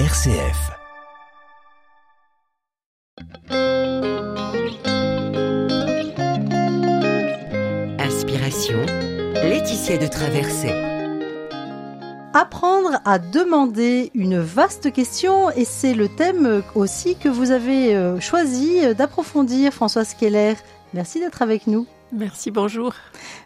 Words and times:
RCF. 0.00 0.72
Inspiration, 8.00 8.74
Laetitia 9.36 9.98
de 9.98 10.08
Traversée. 10.08 10.72
Apprendre 12.34 13.00
à 13.04 13.20
demander 13.20 14.10
une 14.14 14.40
vaste 14.40 14.92
question 14.92 15.52
et 15.52 15.64
c'est 15.64 15.94
le 15.94 16.08
thème 16.08 16.64
aussi 16.74 17.14
que 17.14 17.28
vous 17.28 17.52
avez 17.52 17.94
euh, 17.94 18.18
choisi 18.18 18.92
d'approfondir, 18.96 19.72
Françoise 19.72 20.14
Keller. 20.14 20.54
Merci 20.92 21.20
d'être 21.20 21.40
avec 21.40 21.68
nous. 21.68 21.86
Merci, 22.16 22.52
bonjour. 22.52 22.94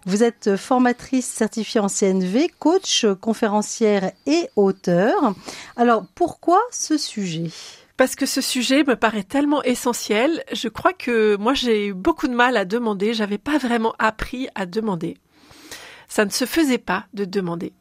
Vous 0.05 0.23
êtes 0.23 0.57
formatrice 0.57 1.25
certifiée 1.25 1.81
en 1.81 1.89
CNV, 1.89 2.49
coach, 2.59 3.07
conférencière 3.19 4.13
et 4.27 4.51
auteur. 4.57 5.33
Alors, 5.77 6.05
pourquoi 6.15 6.61
ce 6.71 6.99
sujet? 6.99 7.51
Parce 7.97 8.15
que 8.15 8.27
ce 8.27 8.43
sujet 8.43 8.85
me 8.85 8.95
paraît 8.95 9.23
tellement 9.23 9.63
essentiel. 9.63 10.45
Je 10.53 10.69
crois 10.69 10.93
que 10.93 11.37
moi 11.37 11.55
j'ai 11.55 11.87
eu 11.87 11.95
beaucoup 11.95 12.29
de 12.29 12.35
mal 12.35 12.59
à 12.59 12.67
demander. 12.67 13.15
J'avais 13.15 13.39
pas 13.39 13.57
vraiment 13.57 13.95
appris 13.99 14.49
à 14.55 14.67
demander. 14.67 15.17
Ça 16.07 16.27
ne 16.27 16.31
se 16.31 16.45
faisait 16.45 16.77
pas 16.77 17.07
de 17.15 17.25
demander. 17.25 17.73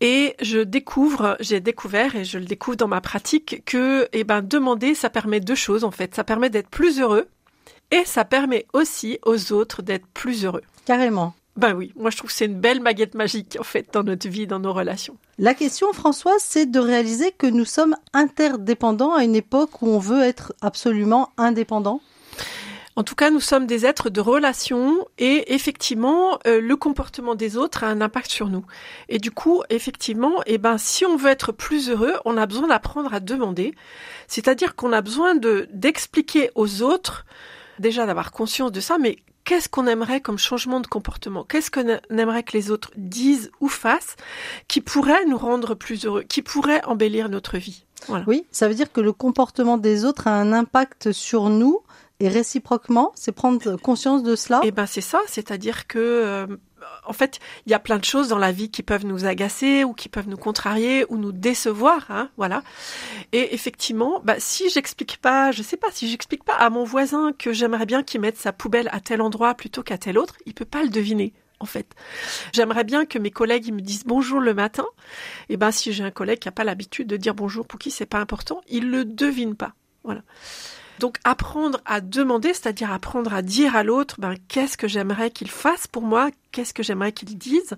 Et 0.00 0.36
je 0.40 0.60
découvre, 0.60 1.36
j'ai 1.40 1.58
découvert 1.58 2.14
et 2.14 2.24
je 2.24 2.38
le 2.38 2.44
découvre 2.44 2.76
dans 2.76 2.86
ma 2.86 3.00
pratique 3.00 3.64
que, 3.66 4.08
eh 4.12 4.22
ben, 4.22 4.42
demander, 4.42 4.94
ça 4.94 5.10
permet 5.10 5.40
deux 5.40 5.56
choses 5.56 5.82
en 5.82 5.90
fait. 5.90 6.14
Ça 6.14 6.22
permet 6.22 6.50
d'être 6.50 6.70
plus 6.70 7.00
heureux 7.00 7.26
et 7.90 8.04
ça 8.04 8.24
permet 8.24 8.66
aussi 8.72 9.18
aux 9.24 9.52
autres 9.52 9.82
d'être 9.82 10.06
plus 10.08 10.44
heureux. 10.44 10.62
Carrément. 10.84 11.34
Ben 11.56 11.74
oui, 11.74 11.92
moi 11.96 12.10
je 12.10 12.16
trouve 12.16 12.30
que 12.30 12.36
c'est 12.36 12.44
une 12.44 12.60
belle 12.60 12.78
baguette 12.78 13.16
magique 13.16 13.56
en 13.58 13.64
fait 13.64 13.88
dans 13.92 14.04
notre 14.04 14.28
vie, 14.28 14.46
dans 14.46 14.60
nos 14.60 14.72
relations. 14.72 15.16
La 15.38 15.54
question, 15.54 15.92
Françoise, 15.92 16.40
c'est 16.40 16.66
de 16.66 16.78
réaliser 16.78 17.32
que 17.32 17.48
nous 17.48 17.64
sommes 17.64 17.96
interdépendants 18.12 19.12
à 19.12 19.24
une 19.24 19.34
époque 19.34 19.82
où 19.82 19.88
on 19.88 19.98
veut 19.98 20.22
être 20.22 20.52
absolument 20.60 21.30
indépendant. 21.36 22.00
En 22.94 23.04
tout 23.04 23.14
cas, 23.14 23.30
nous 23.30 23.40
sommes 23.40 23.66
des 23.66 23.86
êtres 23.86 24.10
de 24.10 24.20
relation 24.20 25.06
et 25.18 25.54
effectivement, 25.54 26.38
euh, 26.48 26.60
le 26.60 26.76
comportement 26.76 27.36
des 27.36 27.56
autres 27.56 27.84
a 27.84 27.86
un 27.86 28.00
impact 28.00 28.28
sur 28.28 28.48
nous. 28.48 28.64
Et 29.08 29.18
du 29.18 29.30
coup, 29.30 29.62
effectivement, 29.70 30.42
eh 30.46 30.58
ben, 30.58 30.78
si 30.78 31.06
on 31.06 31.16
veut 31.16 31.30
être 31.30 31.52
plus 31.52 31.90
heureux, 31.90 32.14
on 32.24 32.36
a 32.36 32.46
besoin 32.46 32.66
d'apprendre 32.66 33.14
à 33.14 33.20
demander. 33.20 33.72
C'est-à-dire 34.26 34.74
qu'on 34.74 34.92
a 34.92 35.00
besoin 35.00 35.36
de 35.36 35.68
d'expliquer 35.72 36.50
aux 36.56 36.82
autres 36.82 37.24
déjà 37.78 38.06
d'avoir 38.06 38.32
conscience 38.32 38.72
de 38.72 38.80
ça, 38.80 38.98
mais 38.98 39.16
qu'est-ce 39.44 39.68
qu'on 39.68 39.86
aimerait 39.86 40.20
comme 40.20 40.38
changement 40.38 40.80
de 40.80 40.86
comportement? 40.86 41.44
Qu'est-ce 41.44 41.70
qu'on 41.70 41.98
aimerait 42.16 42.42
que 42.42 42.56
les 42.56 42.70
autres 42.70 42.90
disent 42.96 43.50
ou 43.60 43.68
fassent 43.68 44.16
qui 44.68 44.80
pourrait 44.80 45.24
nous 45.26 45.38
rendre 45.38 45.74
plus 45.74 46.04
heureux, 46.04 46.22
qui 46.22 46.42
pourrait 46.42 46.84
embellir 46.84 47.28
notre 47.28 47.56
vie? 47.56 47.84
Oui, 48.26 48.44
ça 48.52 48.68
veut 48.68 48.74
dire 48.74 48.92
que 48.92 49.00
le 49.00 49.12
comportement 49.12 49.76
des 49.76 50.04
autres 50.04 50.28
a 50.28 50.38
un 50.38 50.52
impact 50.52 51.12
sur 51.12 51.48
nous 51.48 51.82
et 52.20 52.28
réciproquement, 52.28 53.12
c'est 53.14 53.32
prendre 53.32 53.76
conscience 53.76 54.22
de 54.22 54.34
cela? 54.34 54.60
Eh 54.64 54.72
ben 54.72 54.86
c'est 54.86 55.00
ça, 55.00 55.20
c'est-à-dire 55.26 55.86
que 55.86 55.98
euh, 55.98 56.46
en 57.08 57.12
fait, 57.12 57.40
il 57.66 57.70
y 57.70 57.74
a 57.74 57.78
plein 57.78 57.98
de 57.98 58.04
choses 58.04 58.28
dans 58.28 58.38
la 58.38 58.52
vie 58.52 58.70
qui 58.70 58.82
peuvent 58.82 59.06
nous 59.06 59.24
agacer 59.24 59.82
ou 59.84 59.94
qui 59.94 60.08
peuvent 60.08 60.28
nous 60.28 60.36
contrarier 60.36 61.04
ou 61.08 61.16
nous 61.16 61.32
décevoir, 61.32 62.06
hein, 62.10 62.30
voilà. 62.36 62.62
Et 63.32 63.54
effectivement, 63.54 64.20
bah, 64.24 64.36
si 64.38 64.68
j'explique 64.70 65.16
pas, 65.16 65.50
je 65.50 65.62
sais 65.62 65.76
pas, 65.76 65.88
si 65.90 66.08
j'explique 66.08 66.44
pas 66.44 66.54
à 66.54 66.70
mon 66.70 66.84
voisin 66.84 67.32
que 67.32 67.52
j'aimerais 67.52 67.86
bien 67.86 68.02
qu'il 68.02 68.20
mette 68.20 68.36
sa 68.36 68.52
poubelle 68.52 68.88
à 68.92 69.00
tel 69.00 69.22
endroit 69.22 69.54
plutôt 69.54 69.82
qu'à 69.82 69.98
tel 69.98 70.18
autre, 70.18 70.36
il 70.46 70.54
peut 70.54 70.64
pas 70.64 70.82
le 70.82 70.90
deviner. 70.90 71.32
En 71.60 71.66
fait, 71.66 71.94
j'aimerais 72.52 72.84
bien 72.84 73.04
que 73.04 73.18
mes 73.18 73.32
collègues 73.32 73.72
me 73.72 73.80
disent 73.80 74.04
bonjour 74.04 74.38
le 74.38 74.54
matin. 74.54 74.86
Et 75.48 75.54
eh 75.54 75.56
ben, 75.56 75.72
si 75.72 75.92
j'ai 75.92 76.04
un 76.04 76.12
collègue 76.12 76.38
qui 76.38 76.48
a 76.48 76.52
pas 76.52 76.62
l'habitude 76.62 77.08
de 77.08 77.16
dire 77.16 77.34
bonjour, 77.34 77.66
pour 77.66 77.80
qui 77.80 77.90
c'est 77.90 78.06
pas 78.06 78.20
important, 78.20 78.60
il 78.68 78.90
le 78.90 79.04
devine 79.04 79.56
pas. 79.56 79.72
Voilà. 80.04 80.22
Donc 80.98 81.18
apprendre 81.24 81.80
à 81.86 82.00
demander, 82.00 82.48
c'est-à-dire 82.48 82.92
apprendre 82.92 83.32
à 83.32 83.42
dire 83.42 83.76
à 83.76 83.82
l'autre, 83.82 84.16
ben, 84.18 84.34
qu'est-ce 84.48 84.76
que 84.76 84.88
j'aimerais 84.88 85.30
qu'il 85.30 85.50
fasse 85.50 85.86
pour 85.86 86.02
moi, 86.02 86.30
qu'est-ce 86.50 86.74
que 86.74 86.82
j'aimerais 86.82 87.12
qu'il 87.12 87.36
dise, 87.38 87.76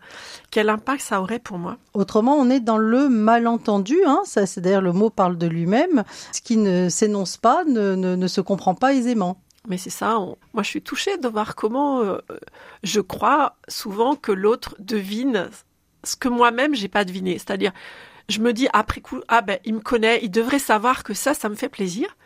quel 0.50 0.70
impact 0.70 1.02
ça 1.02 1.20
aurait 1.20 1.38
pour 1.38 1.58
moi. 1.58 1.76
Autrement, 1.92 2.36
on 2.36 2.48
est 2.48 2.60
dans 2.60 2.78
le 2.78 3.08
malentendu, 3.08 3.98
hein, 4.06 4.22
ça, 4.24 4.46
c'est 4.46 4.60
d'ailleurs 4.60 4.80
le 4.80 4.92
mot 4.92 5.10
parle 5.10 5.36
de 5.36 5.46
lui-même, 5.46 6.04
ce 6.32 6.40
qui 6.40 6.56
ne 6.56 6.88
s'énonce 6.88 7.36
pas 7.36 7.64
ne, 7.64 7.94
ne, 7.94 8.26
se 8.26 8.40
comprend 8.40 8.74
pas 8.74 8.94
aisément. 8.94 9.38
Mais 9.68 9.76
c'est 9.76 9.90
ça, 9.90 10.18
moi 10.54 10.62
je 10.62 10.68
suis 10.68 10.82
touchée 10.82 11.18
de 11.18 11.28
voir 11.28 11.54
comment 11.54 12.00
euh, 12.00 12.18
je 12.82 13.00
crois 13.00 13.56
souvent 13.68 14.16
que 14.16 14.32
l'autre 14.32 14.74
devine 14.78 15.50
ce 16.02 16.16
que 16.16 16.28
moi-même 16.28 16.74
j'ai 16.74 16.88
pas 16.88 17.04
deviné. 17.04 17.34
C'est-à-dire, 17.34 17.72
je 18.30 18.40
me 18.40 18.54
dis 18.54 18.68
après 18.72 19.02
coup, 19.02 19.20
ah 19.28 19.42
ben 19.42 19.58
il 19.66 19.74
me 19.74 19.80
connaît, 19.80 20.20
il 20.22 20.30
devrait 20.30 20.58
savoir 20.58 21.02
que 21.02 21.12
ça, 21.12 21.34
ça 21.34 21.50
me 21.50 21.54
fait 21.54 21.68
plaisir. 21.68 22.16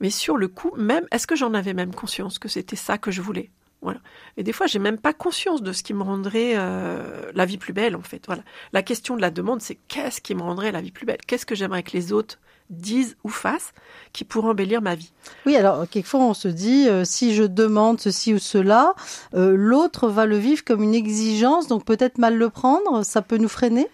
Mais 0.00 0.10
sur 0.10 0.36
le 0.36 0.48
coup, 0.48 0.72
même, 0.76 1.06
est-ce 1.10 1.26
que 1.26 1.36
j'en 1.36 1.54
avais 1.54 1.74
même 1.74 1.94
conscience 1.94 2.38
que 2.38 2.48
c'était 2.48 2.76
ça 2.76 2.98
que 2.98 3.10
je 3.10 3.22
voulais? 3.22 3.50
Voilà. 3.82 4.00
Et 4.36 4.42
des 4.42 4.52
fois, 4.52 4.66
j'ai 4.66 4.78
même 4.78 4.98
pas 4.98 5.12
conscience 5.12 5.62
de 5.62 5.72
ce 5.72 5.82
qui 5.82 5.94
me 5.94 6.02
rendrait 6.02 6.54
euh, 6.56 7.30
la 7.34 7.44
vie 7.44 7.58
plus 7.58 7.72
belle, 7.72 7.94
en 7.94 8.02
fait. 8.02 8.22
Voilà. 8.26 8.42
La 8.72 8.82
question 8.82 9.16
de 9.16 9.20
la 9.20 9.30
demande, 9.30 9.60
c'est 9.60 9.78
qu'est-ce 9.88 10.20
qui 10.20 10.34
me 10.34 10.42
rendrait 10.42 10.72
la 10.72 10.80
vie 10.80 10.90
plus 10.90 11.06
belle? 11.06 11.20
Qu'est-ce 11.26 11.46
que 11.46 11.54
j'aimerais 11.54 11.82
que 11.82 11.92
les 11.92 12.12
autres 12.12 12.38
disent 12.70 13.16
ou 13.22 13.28
fassent 13.28 13.72
qui 14.12 14.24
pourraient 14.24 14.50
embellir 14.50 14.82
ma 14.82 14.94
vie? 14.94 15.12
Oui, 15.44 15.56
alors 15.56 15.88
quelquefois 15.88 16.20
on 16.20 16.34
se 16.34 16.48
dit 16.48 16.88
euh, 16.88 17.04
si 17.04 17.34
je 17.34 17.44
demande 17.44 18.00
ceci 18.00 18.34
ou 18.34 18.38
cela, 18.38 18.94
euh, 19.34 19.54
l'autre 19.56 20.08
va 20.08 20.26
le 20.26 20.36
vivre 20.36 20.64
comme 20.64 20.82
une 20.82 20.94
exigence, 20.94 21.68
donc 21.68 21.84
peut-être 21.84 22.18
mal 22.18 22.36
le 22.36 22.50
prendre, 22.50 23.04
ça 23.04 23.22
peut 23.22 23.38
nous 23.38 23.48
freiner? 23.48 23.88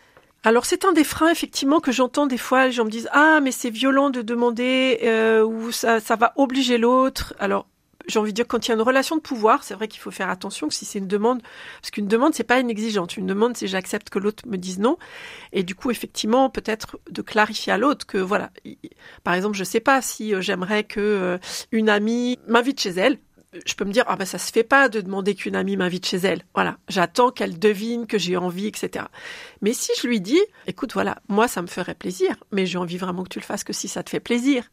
Alors 0.45 0.67
c'est 0.67 0.85
un 0.85 0.93
des 0.93 1.05
freins 1.05 1.31
effectivement 1.31 1.81
que 1.81 1.93
j'entends 1.93 2.27
des 2.27 2.39
fois, 2.39 2.67
les 2.67 2.73
gens 2.73 2.85
me 2.85 2.91
disent 2.91 3.09
ah 3.13 3.41
mais 3.41 3.53
c'est 3.53 3.71
violent 3.71 4.11
de 4.11 4.23
demander 4.23 4.99
euh, 5.05 5.45
ou 5.45 5.71
ça, 5.71 6.01
ça 6.01 6.17
va 6.17 6.33
obliger 6.37 6.79
l'autre. 6.79 7.35
Alors 7.39 7.67
j'ai 8.09 8.19
envie 8.19 8.33
de 8.33 8.37
dire 8.37 8.47
quand 8.49 8.67
il 8.67 8.71
y 8.71 8.73
a 8.73 8.75
une 8.75 8.83
relation 8.83 9.17
de 9.17 9.21
pouvoir, 9.21 9.63
c'est 9.63 9.75
vrai 9.75 9.89
qu'il 9.89 10.01
faut 10.01 10.11
faire 10.11 10.29
attention 10.29 10.69
que 10.69 10.75
si 10.75 10.85
c'est 10.85 10.99
une 10.99 11.07
demande, 11.07 11.43
parce 11.81 11.91
qu'une 11.91 12.09
demande 12.09 12.35
c'est 12.35 12.45
pas 12.45 12.59
une 12.59 12.71
exigence, 12.71 13.17
une 13.17 13.27
demande 13.27 13.57
c'est 13.57 13.67
j'accepte 13.67 14.11
que 14.11 14.19
l'autre 14.19 14.45
me 14.49 14.57
dise 14.57 14.79
non, 14.79 14.99
et 15.53 15.63
du 15.63 15.75
coup 15.75 15.91
effectivement 15.91 16.51
peut-être 16.51 16.99
de 17.11 17.23
clarifier 17.23 17.73
à 17.73 17.79
l'autre 17.79 18.07
que 18.07 18.19
voilà, 18.19 18.51
par 19.25 19.35
exemple 19.35 19.57
je 19.57 19.65
sais 19.65 19.81
pas 19.81 20.03
si 20.03 20.35
euh, 20.35 20.41
j'aimerais 20.41 20.85
que 20.85 21.01
euh, 21.01 21.39
une 21.71 21.89
amie 21.89 22.39
m'invite 22.49 22.81
chez 22.81 22.91
elle, 22.91 23.19
je 23.67 23.75
peux 23.75 23.85
me 23.85 23.93
dire 23.93 24.05
ah 24.07 24.17
ben 24.17 24.25
ça 24.25 24.39
se 24.39 24.51
fait 24.51 24.65
pas 24.65 24.89
de 24.89 25.01
demander 25.01 25.35
qu'une 25.35 25.57
amie 25.57 25.77
m'invite 25.77 26.07
chez 26.07 26.19
elle. 26.19 26.45
Voilà, 26.55 26.79
j'attends 26.89 27.31
qu'elle 27.31 27.59
devine 27.59 28.07
que 28.07 28.19
j'ai 28.19 28.37
envie, 28.37 28.67
etc. 28.67 29.07
Mais 29.61 29.73
si 29.73 29.91
je 30.01 30.07
lui 30.07 30.21
dis, 30.21 30.41
écoute 30.67 30.93
voilà, 30.95 31.19
moi 31.29 31.49
ça 31.49 31.63
me 31.63 31.67
ferait 31.67 31.95
plaisir, 31.95 32.37
mais 32.51 32.67
j'ai 32.67 32.79
envie 32.79 32.99
vraiment 32.99 33.23
que 33.23 33.29
tu 33.29 33.39
le 33.39 33.45
fasses 33.45 33.65
que 33.65 33.73
si 33.73 33.89
ça 33.89 34.03
te 34.03 34.11
fait 34.11 34.21
plaisir. 34.21 34.71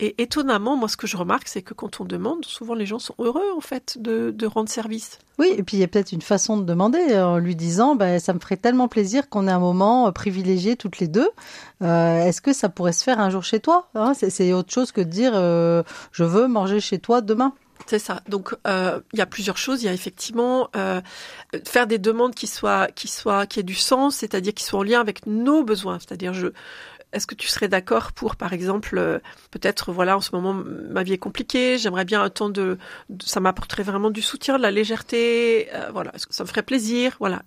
Et 0.00 0.20
étonnamment, 0.20 0.74
moi 0.74 0.88
ce 0.88 0.96
que 0.96 1.06
je 1.06 1.16
remarque, 1.16 1.46
c'est 1.48 1.62
que 1.62 1.74
quand 1.74 2.00
on 2.00 2.04
demande, 2.04 2.44
souvent 2.44 2.74
les 2.74 2.86
gens 2.86 2.98
sont 2.98 3.14
heureux 3.18 3.52
en 3.56 3.60
fait 3.60 3.98
de, 4.00 4.46
rendre 4.46 4.68
service. 4.68 5.18
Oui, 5.38 5.54
et 5.56 5.62
puis 5.62 5.76
il 5.76 5.80
y 5.80 5.84
a 5.84 5.88
peut-être 5.88 6.12
une 6.12 6.22
façon 6.22 6.56
de 6.56 6.64
demander 6.64 7.16
en 7.18 7.38
lui 7.38 7.54
disant, 7.54 7.94
ben, 7.94 8.18
ça 8.18 8.32
me 8.32 8.40
ferait 8.40 8.56
tellement 8.56 8.88
plaisir 8.88 9.28
qu'on 9.28 9.46
ait 9.46 9.52
un 9.52 9.58
moment 9.58 10.08
euh, 10.08 10.10
privilégié 10.10 10.76
toutes 10.76 10.98
les 10.98 11.08
deux. 11.08 11.30
Euh, 11.82 12.24
est-ce 12.24 12.40
que 12.40 12.52
ça 12.52 12.68
pourrait 12.68 12.92
se 12.92 13.04
faire 13.04 13.20
un 13.20 13.30
jour 13.30 13.44
chez 13.44 13.60
toi 13.60 13.88
hein? 13.94 14.12
C'est 14.14 14.52
autre 14.52 14.72
chose 14.72 14.92
que 14.92 15.00
de 15.00 15.08
dire, 15.08 15.32
euh, 15.34 15.82
je 16.10 16.24
veux 16.24 16.48
manger 16.48 16.80
chez 16.80 16.98
toi 16.98 17.20
demain. 17.20 17.54
C'est 17.86 17.98
ça. 17.98 18.22
Donc 18.28 18.54
euh, 18.66 19.00
il 19.12 19.18
y 19.18 19.22
a 19.22 19.26
plusieurs 19.26 19.56
choses. 19.56 19.82
Il 19.82 19.86
y 19.86 19.88
a 19.88 19.92
effectivement 19.92 20.68
euh, 20.76 21.00
faire 21.66 21.86
des 21.86 21.98
demandes 21.98 22.34
qui 22.34 22.46
soient 22.46 22.88
qui 22.88 23.08
soient 23.08 23.46
qui 23.46 23.60
aient 23.60 23.64
du 23.64 23.74
sens, 23.74 24.16
c'est-à-dire 24.16 24.54
qui 24.54 24.64
soient 24.64 24.80
en 24.80 24.84
lien 24.84 25.00
avec 25.00 25.26
nos 25.26 25.64
besoins. 25.64 25.98
C'est-à-dire 25.98 26.32
je 26.32 26.52
est-ce 27.12 27.26
que 27.26 27.34
tu 27.34 27.46
serais 27.46 27.68
d'accord 27.68 28.12
pour, 28.12 28.36
par 28.36 28.52
exemple, 28.52 28.96
euh, 28.96 29.18
peut-être, 29.50 29.92
voilà, 29.92 30.16
en 30.16 30.20
ce 30.20 30.34
moment, 30.34 30.54
ma 30.54 31.02
vie 31.02 31.12
est 31.12 31.18
compliquée, 31.18 31.76
j'aimerais 31.78 32.04
bien 32.04 32.22
un 32.22 32.30
temps 32.30 32.48
de, 32.48 32.78
ça 33.22 33.40
m'apporterait 33.40 33.82
vraiment 33.82 34.10
du 34.10 34.22
soutien, 34.22 34.56
de 34.56 34.62
la 34.62 34.70
légèreté, 34.70 35.68
euh, 35.74 35.90
voilà, 35.92 36.12
ça 36.30 36.42
me 36.42 36.48
ferait 36.48 36.62
plaisir, 36.62 37.16
voilà. 37.20 37.42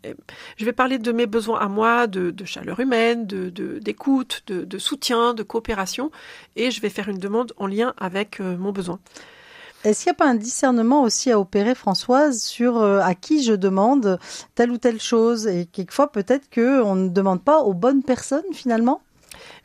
je 0.58 0.66
vais 0.66 0.74
parler 0.74 1.00
de 1.00 1.12
mes 1.12 1.26
besoins 1.26 1.60
à 1.60 1.68
moi, 1.68 2.08
de, 2.08 2.30
de 2.30 2.46
chaleur 2.46 2.80
humaine, 2.80 3.26
de, 3.26 3.50
d'écoute, 3.80 4.44
de, 4.48 4.64
de, 4.64 4.78
soutien, 4.78 5.34
de 5.34 5.44
coopération, 5.44 6.12
et 6.56 6.70
je 6.70 6.80
vais 6.80 6.90
faire 6.90 7.10
une 7.10 7.20
demande 7.20 7.54
en 7.58 7.66
lien 7.66 7.94
avec 7.98 8.40
mon 8.40 8.72
besoin. 8.72 9.00
Est-ce 9.86 10.04
qu'il 10.04 10.10
n'y 10.10 10.16
a 10.16 10.18
pas 10.18 10.30
un 10.30 10.36
discernement 10.36 11.04
aussi 11.04 11.32
à 11.32 11.40
opérer, 11.40 11.76
Françoise, 11.76 12.42
sur 12.42 12.78
euh, 12.78 13.02
à 13.02 13.14
qui 13.14 13.44
je 13.44 13.54
demande 13.54 14.18
telle 14.56 14.72
ou 14.72 14.80
telle 14.80 15.00
chose 15.00 15.46
Et 15.46 15.68
quelquefois, 15.68 16.12
peut-être 16.12 16.50
qu'on 16.50 16.96
ne 16.96 17.10
demande 17.10 17.44
pas 17.44 17.60
aux 17.60 17.76
bonnes 17.76 18.02
personnes, 18.02 18.52
finalement? 18.52 19.02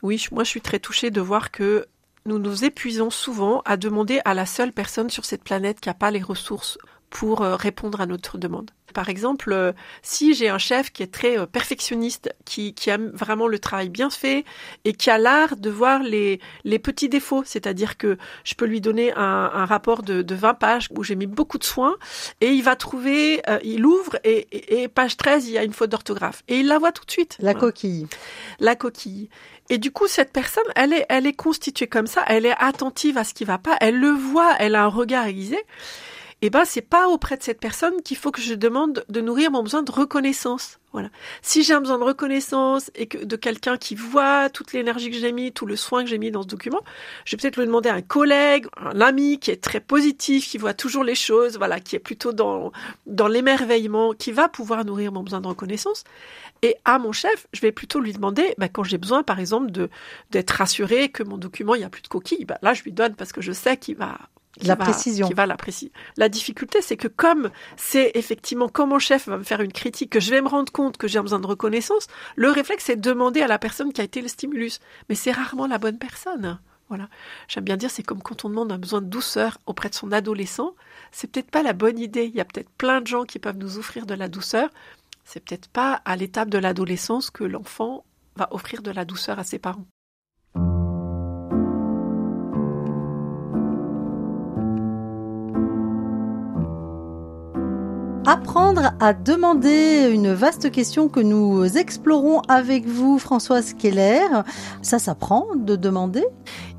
Oui, 0.03 0.23
moi, 0.31 0.43
je 0.43 0.49
suis 0.49 0.61
très 0.61 0.77
touchée 0.77 1.09
de 1.09 1.21
voir 1.21 1.49
que 1.49 1.87
nous 2.27 2.37
nous 2.37 2.65
épuisons 2.65 3.09
souvent 3.09 3.63
à 3.65 3.77
demander 3.77 4.21
à 4.23 4.35
la 4.35 4.45
seule 4.45 4.73
personne 4.73 5.09
sur 5.09 5.25
cette 5.25 5.43
planète 5.43 5.81
qui 5.81 5.89
n'a 5.89 5.95
pas 5.95 6.11
les 6.11 6.21
ressources 6.21 6.77
pour 7.09 7.41
euh, 7.41 7.55
répondre 7.55 7.99
à 7.99 8.05
notre 8.05 8.37
demande. 8.37 8.69
Par 8.91 9.09
exemple, 9.09 9.51
euh, 9.53 9.71
si 10.01 10.33
j'ai 10.33 10.49
un 10.49 10.57
chef 10.57 10.91
qui 10.91 11.03
est 11.03 11.11
très 11.11 11.37
euh, 11.37 11.45
perfectionniste, 11.45 12.33
qui, 12.45 12.73
qui 12.73 12.89
aime 12.89 13.11
vraiment 13.13 13.47
le 13.47 13.59
travail 13.59 13.89
bien 13.89 14.09
fait 14.09 14.45
et 14.85 14.93
qui 14.93 15.09
a 15.09 15.17
l'art 15.17 15.55
de 15.55 15.69
voir 15.69 16.03
les, 16.03 16.39
les 16.63 16.79
petits 16.79 17.09
défauts, 17.09 17.43
c'est-à-dire 17.45 17.97
que 17.97 18.17
je 18.43 18.55
peux 18.55 18.65
lui 18.65 18.81
donner 18.81 19.13
un, 19.13 19.51
un 19.53 19.65
rapport 19.65 20.03
de, 20.03 20.21
de 20.21 20.35
20 20.35 20.53
pages 20.55 20.87
où 20.91 21.03
j'ai 21.03 21.15
mis 21.15 21.27
beaucoup 21.27 21.57
de 21.57 21.63
soins 21.63 21.95
et 22.41 22.51
il 22.51 22.63
va 22.63 22.75
trouver, 22.75 23.41
euh, 23.49 23.59
il 23.63 23.85
ouvre 23.85 24.17
et, 24.23 24.47
et, 24.51 24.83
et, 24.83 24.87
page 24.87 25.17
13, 25.17 25.47
il 25.47 25.53
y 25.53 25.57
a 25.57 25.63
une 25.63 25.73
faute 25.73 25.89
d'orthographe 25.89 26.43
et 26.47 26.59
il 26.59 26.67
la 26.67 26.79
voit 26.79 26.91
tout 26.91 27.05
de 27.05 27.11
suite. 27.11 27.37
La 27.39 27.53
voilà. 27.53 27.59
coquille. 27.59 28.07
La 28.59 28.75
coquille. 28.75 29.29
Et 29.69 29.77
du 29.77 29.91
coup, 29.91 30.07
cette 30.07 30.33
personne, 30.33 30.65
elle 30.75 30.91
est, 30.91 31.05
elle 31.07 31.25
est 31.25 31.33
constituée 31.33 31.87
comme 31.87 32.07
ça, 32.07 32.23
elle 32.27 32.45
est 32.45 32.55
attentive 32.57 33.17
à 33.17 33.23
ce 33.23 33.33
qui 33.33 33.45
va 33.45 33.57
pas, 33.57 33.77
elle 33.79 33.97
le 33.97 34.09
voit, 34.09 34.55
elle 34.59 34.75
a 34.75 34.83
un 34.83 34.87
regard 34.87 35.25
aiguisé 35.27 35.63
eh 36.43 36.49
ben 36.49 36.65
c'est 36.65 36.81
pas 36.81 37.07
auprès 37.07 37.37
de 37.37 37.43
cette 37.43 37.59
personne 37.59 38.01
qu'il 38.01 38.17
faut 38.17 38.31
que 38.31 38.41
je 38.41 38.55
demande 38.55 39.05
de 39.09 39.21
nourrir 39.21 39.51
mon 39.51 39.61
besoin 39.61 39.83
de 39.83 39.91
reconnaissance. 39.91 40.79
Voilà. 40.91 41.09
Si 41.41 41.63
j'ai 41.63 41.73
un 41.73 41.79
besoin 41.79 41.99
de 41.99 42.03
reconnaissance 42.03 42.91
et 42.95 43.05
que 43.07 43.23
de 43.23 43.35
quelqu'un 43.35 43.77
qui 43.77 43.95
voit 43.95 44.49
toute 44.49 44.73
l'énergie 44.73 45.09
que 45.09 45.17
j'ai 45.17 45.31
mis, 45.31 45.51
tout 45.51 45.65
le 45.65 45.75
soin 45.75 46.03
que 46.03 46.09
j'ai 46.09 46.17
mis 46.17 46.31
dans 46.31 46.41
ce 46.41 46.47
document, 46.47 46.81
je 47.25 47.35
vais 47.35 47.41
peut-être 47.41 47.57
le 47.57 47.65
demander 47.65 47.89
à 47.89 47.93
un 47.93 48.01
collègue, 48.01 48.65
un 48.75 48.99
ami 49.01 49.39
qui 49.39 49.51
est 49.51 49.61
très 49.61 49.79
positif, 49.79 50.49
qui 50.49 50.57
voit 50.57 50.73
toujours 50.73 51.03
les 51.03 51.15
choses, 51.15 51.57
voilà, 51.57 51.79
qui 51.79 51.95
est 51.95 51.99
plutôt 51.99 52.33
dans 52.33 52.71
dans 53.05 53.27
l'émerveillement, 53.27 54.13
qui 54.13 54.31
va 54.31 54.49
pouvoir 54.49 54.83
nourrir 54.83 55.11
mon 55.11 55.23
besoin 55.23 55.41
de 55.41 55.47
reconnaissance. 55.47 56.03
Et 56.63 56.75
à 56.85 56.99
mon 56.99 57.11
chef, 57.11 57.47
je 57.53 57.61
vais 57.61 57.71
plutôt 57.71 57.99
lui 57.99 58.13
demander, 58.13 58.53
bah, 58.57 58.67
quand 58.67 58.83
j'ai 58.83 58.97
besoin, 58.97 59.23
par 59.23 59.39
exemple, 59.39 59.71
de 59.71 59.89
d'être 60.31 60.51
rassuré 60.51 61.09
que 61.09 61.23
mon 61.23 61.37
document 61.37 61.75
il 61.75 61.81
y 61.81 61.83
a 61.83 61.89
plus 61.89 62.01
de 62.01 62.07
coquilles, 62.07 62.45
bah, 62.45 62.57
là 62.63 62.73
je 62.73 62.83
lui 62.83 62.91
donne 62.91 63.15
parce 63.15 63.31
que 63.31 63.41
je 63.41 63.51
sais 63.51 63.77
qu'il 63.77 63.95
va 63.95 64.17
la 64.61 64.75
va, 64.75 64.83
précision. 64.83 65.27
Qui 65.27 65.33
va 65.33 65.45
la 65.45 65.57
précision. 65.57 65.93
La 66.17 66.29
difficulté, 66.29 66.81
c'est 66.81 66.97
que 66.97 67.07
comme 67.07 67.51
c'est 67.77 68.11
effectivement 68.15 68.67
quand 68.67 68.87
mon 68.87 68.99
chef 68.99 69.27
va 69.27 69.37
me 69.37 69.43
faire 69.43 69.61
une 69.61 69.71
critique, 69.71 70.11
que 70.11 70.19
je 70.19 70.29
vais 70.29 70.41
me 70.41 70.47
rendre 70.47 70.71
compte 70.71 70.97
que 70.97 71.07
j'ai 71.07 71.21
besoin 71.21 71.39
de 71.39 71.47
reconnaissance, 71.47 72.07
le 72.35 72.49
réflexe 72.49 72.85
c'est 72.85 72.95
de 72.95 73.01
demander 73.01 73.41
à 73.41 73.47
la 73.47 73.59
personne 73.59 73.93
qui 73.93 74.01
a 74.01 74.03
été 74.03 74.21
le 74.21 74.27
stimulus. 74.27 74.79
Mais 75.09 75.15
c'est 75.15 75.31
rarement 75.31 75.67
la 75.67 75.77
bonne 75.77 75.97
personne. 75.97 76.59
Voilà. 76.89 77.07
J'aime 77.47 77.63
bien 77.63 77.77
dire, 77.77 77.89
c'est 77.89 78.03
comme 78.03 78.21
quand 78.21 78.43
on 78.43 78.49
demande 78.49 78.71
un 78.71 78.77
besoin 78.77 79.01
de 79.01 79.07
douceur 79.07 79.59
auprès 79.65 79.87
de 79.87 79.95
son 79.95 80.11
adolescent. 80.11 80.75
C'est 81.13 81.31
peut-être 81.31 81.49
pas 81.49 81.63
la 81.63 81.71
bonne 81.71 81.97
idée. 81.97 82.25
Il 82.25 82.35
y 82.35 82.41
a 82.41 82.45
peut-être 82.45 82.69
plein 82.71 82.99
de 82.99 83.07
gens 83.07 83.23
qui 83.23 83.39
peuvent 83.39 83.57
nous 83.57 83.77
offrir 83.77 84.05
de 84.05 84.13
la 84.13 84.27
douceur. 84.27 84.69
C'est 85.23 85.39
peut-être 85.39 85.69
pas 85.69 86.01
à 86.03 86.17
l'étape 86.17 86.49
de 86.49 86.57
l'adolescence 86.57 87.29
que 87.29 87.45
l'enfant 87.45 88.03
va 88.35 88.49
offrir 88.51 88.81
de 88.81 88.91
la 88.91 89.05
douceur 89.05 89.39
à 89.39 89.45
ses 89.45 89.59
parents. 89.59 89.85
Apprendre 98.27 98.93
à 98.99 99.13
demander 99.13 100.11
une 100.13 100.31
vaste 100.31 100.71
question 100.71 101.09
que 101.09 101.19
nous 101.19 101.65
explorons 101.75 102.41
avec 102.41 102.85
vous, 102.85 103.17
Françoise 103.17 103.73
Keller. 103.73 104.27
Ça 104.83 104.99
s'apprend 104.99 105.47
de 105.55 105.75
demander? 105.75 106.23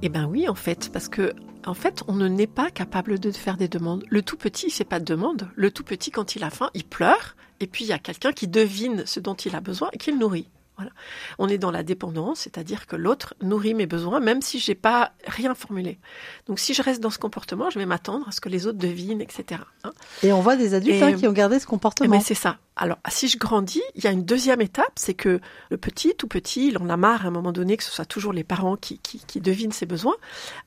Eh 0.02 0.08
ben 0.08 0.26
oui, 0.26 0.48
en 0.48 0.54
fait, 0.54 0.90
parce 0.92 1.08
que 1.08 1.32
en 1.66 1.74
fait, 1.74 2.04
on 2.06 2.14
ne 2.14 2.28
n'est 2.28 2.46
pas 2.46 2.70
capable 2.70 3.18
de 3.18 3.32
faire 3.32 3.56
des 3.56 3.66
demandes. 3.66 4.04
Le 4.08 4.22
tout 4.22 4.36
petit, 4.36 4.70
fait 4.70 4.84
pas 4.84 5.00
de 5.00 5.04
demande. 5.04 5.48
Le 5.56 5.72
tout 5.72 5.82
petit, 5.82 6.12
quand 6.12 6.36
il 6.36 6.44
a 6.44 6.50
faim, 6.50 6.70
il 6.74 6.84
pleure. 6.84 7.34
Et 7.58 7.66
puis, 7.66 7.84
il 7.84 7.88
y 7.88 7.92
a 7.92 7.98
quelqu'un 7.98 8.32
qui 8.32 8.46
devine 8.46 9.02
ce 9.04 9.18
dont 9.18 9.34
il 9.34 9.56
a 9.56 9.60
besoin 9.60 9.88
et 9.92 9.98
qui 9.98 10.12
le 10.12 10.18
nourrit. 10.18 10.48
Voilà. 10.76 10.90
On 11.38 11.48
est 11.48 11.58
dans 11.58 11.70
la 11.70 11.82
dépendance, 11.82 12.40
c'est-à-dire 12.40 12.86
que 12.86 12.96
l'autre 12.96 13.34
nourrit 13.42 13.74
mes 13.74 13.86
besoins, 13.86 14.20
même 14.20 14.40
si 14.40 14.58
j'ai 14.58 14.74
pas 14.74 15.12
rien 15.26 15.54
formulé. 15.54 15.98
Donc, 16.46 16.58
si 16.58 16.72
je 16.72 16.82
reste 16.82 17.00
dans 17.00 17.10
ce 17.10 17.19
comportement, 17.19 17.69
je 17.69 17.78
vais 17.78 17.86
m'attendre 17.86 18.26
à 18.28 18.32
ce 18.32 18.40
que 18.40 18.48
les 18.48 18.66
autres 18.66 18.78
devinent, 18.78 19.20
etc. 19.20 19.60
Hein 19.84 19.92
et 20.22 20.32
on 20.32 20.40
voit 20.40 20.56
des 20.56 20.74
adultes 20.74 20.96
et, 20.96 21.02
hein, 21.02 21.12
qui 21.12 21.28
ont 21.28 21.32
gardé 21.32 21.58
ce 21.58 21.66
comportement. 21.66 22.08
Mais 22.08 22.20
c'est 22.20 22.34
ça. 22.34 22.58
Alors, 22.74 22.96
si 23.08 23.28
je 23.28 23.36
grandis, 23.36 23.82
il 23.96 24.04
y 24.04 24.06
a 24.06 24.10
une 24.10 24.24
deuxième 24.24 24.62
étape, 24.62 24.92
c'est 24.96 25.12
que 25.12 25.40
le 25.70 25.76
petit, 25.76 26.14
tout 26.16 26.26
petit, 26.26 26.69
il 26.69 26.78
en 26.78 26.88
a 26.88 26.96
marre 26.96 27.26
à 27.26 27.28
un 27.28 27.30
moment 27.30 27.52
donné 27.52 27.76
que 27.76 27.84
ce 27.84 27.90
soit 27.90 28.06
toujours 28.06 28.32
les 28.32 28.44
parents 28.44 28.76
qui, 28.76 28.98
qui, 28.98 29.22
qui 29.26 29.42
devinent 29.42 29.72
ses 29.72 29.84
besoins. 29.84 30.16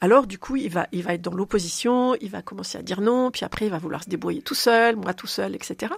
Alors, 0.02 0.28
du 0.28 0.38
coup, 0.38 0.56
il 0.56 0.70
va, 0.70 0.88
il 0.92 1.02
va 1.02 1.16
être 1.16 1.24
dans 1.24 1.34
l'opposition, 1.34 2.16
il 2.22 2.30
va 2.30 2.44
commencer 2.44 2.78
à 2.78 2.84
dire 2.84 3.02
non, 3.02 3.32
puis 3.32 3.44
après, 3.44 3.66
il 3.66 3.72
va 3.72 3.80
vouloir 3.80 4.04
se 4.04 4.10
débrouiller 4.10 4.44
tout 4.44 4.56
seul, 4.56 4.96
moi 4.96 5.16
tout 5.16 5.28
seul, 5.28 5.56
etc. 5.56 5.94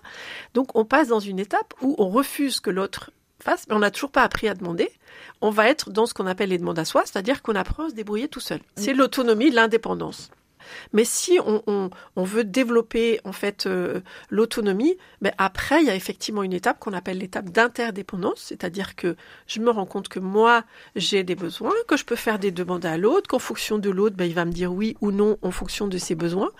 Donc, 0.53 0.75
on 0.75 0.86
passe 0.86 1.10
dans 1.10 1.19
une 1.19 1.39
étape 1.39 1.74
où 1.81 1.95
on 1.98 2.07
refuse 2.07 2.62
que 2.62 2.69
l'autre 2.69 3.12
mais 3.70 3.76
on 3.76 3.80
n'a 3.80 3.92
toujours 3.92 4.12
pas 4.12 4.24
appris 4.24 4.48
à 4.48 4.54
demander. 4.54 4.90
On 5.42 5.50
va 5.50 5.70
être 5.70 5.90
dans 5.90 6.06
ce 6.06 6.14
qu'on 6.14 6.28
appelle 6.28 6.50
les 6.50 6.58
demandes 6.58 6.80
à 6.80 6.86
soi, 6.86 7.04
c'est-à-dire 7.06 7.42
qu'on 7.42 7.56
apprend 7.56 7.86
à 7.86 7.90
se 7.90 7.96
débrouiller 7.96 8.28
tout 8.28 8.40
seul. 8.40 8.60
C'est 8.76 8.94
l'autonomie, 8.94 9.52
l'indépendance. 9.52 10.32
Mais 10.94 11.06
si 11.06 11.40
on, 11.46 11.64
on, 11.68 11.90
on, 12.16 12.24
veut 12.24 12.44
développer 12.44 13.20
en 13.24 13.32
fait 13.32 13.66
euh, 13.66 14.02
l'autonomie, 14.30 14.98
mais 15.22 15.32
après 15.38 15.82
il 15.82 15.88
y 15.88 15.90
a 15.90 15.96
effectivement 15.96 16.44
une 16.44 16.54
étape 16.54 16.80
qu'on 16.80 16.94
appelle 16.94 17.20
l'étape 17.20 17.50
d'interdépendance, 17.50 18.40
c'est-à-dire 18.40 18.96
que 18.96 19.16
je 19.48 19.60
me 19.60 19.70
rends 19.70 19.86
compte 19.86 20.10
que 20.10 20.20
moi 20.20 20.64
j'ai 20.96 21.24
des 21.24 21.36
besoins, 21.36 21.74
que 21.88 21.98
je 21.98 22.06
peux 22.06 22.16
faire 22.16 22.40
des 22.40 22.52
demandes 22.52 22.86
à 22.86 22.98
l'autre, 22.98 23.28
qu'en 23.28 23.40
fonction 23.40 23.78
de 23.78 23.90
l'autre, 23.90 24.16
ben, 24.16 24.26
il 24.26 24.34
va 24.34 24.46
me 24.46 24.52
dire 24.52 24.74
oui 24.74 24.98
ou 25.02 25.12
non 25.12 25.38
en 25.42 25.52
fonction 25.52 25.88
de 25.88 25.98
ses 25.98 26.16
besoins. 26.16 26.52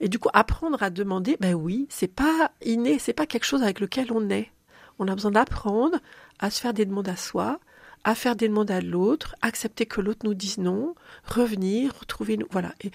Et 0.00 0.08
du 0.08 0.18
coup 0.18 0.30
apprendre 0.32 0.82
à 0.82 0.90
demander, 0.90 1.36
ben 1.40 1.54
oui, 1.54 1.86
c'est 1.90 2.12
pas 2.12 2.50
inné, 2.62 2.98
c'est 2.98 3.12
pas 3.12 3.26
quelque 3.26 3.44
chose 3.44 3.62
avec 3.62 3.80
lequel 3.80 4.12
on 4.12 4.28
est. 4.30 4.50
On 4.98 5.08
a 5.08 5.14
besoin 5.14 5.30
d'apprendre 5.30 5.98
à 6.38 6.50
se 6.50 6.60
faire 6.60 6.74
des 6.74 6.84
demandes 6.84 7.08
à 7.08 7.16
soi, 7.16 7.58
à 8.04 8.14
faire 8.14 8.36
des 8.36 8.48
demandes 8.48 8.70
à 8.70 8.80
l'autre, 8.80 9.34
accepter 9.42 9.86
que 9.86 10.00
l'autre 10.00 10.20
nous 10.24 10.34
dise 10.34 10.58
non, 10.58 10.94
revenir, 11.24 11.92
retrouver 11.98 12.36
nous. 12.36 12.46
Voilà. 12.50 12.72
Et 12.82 12.90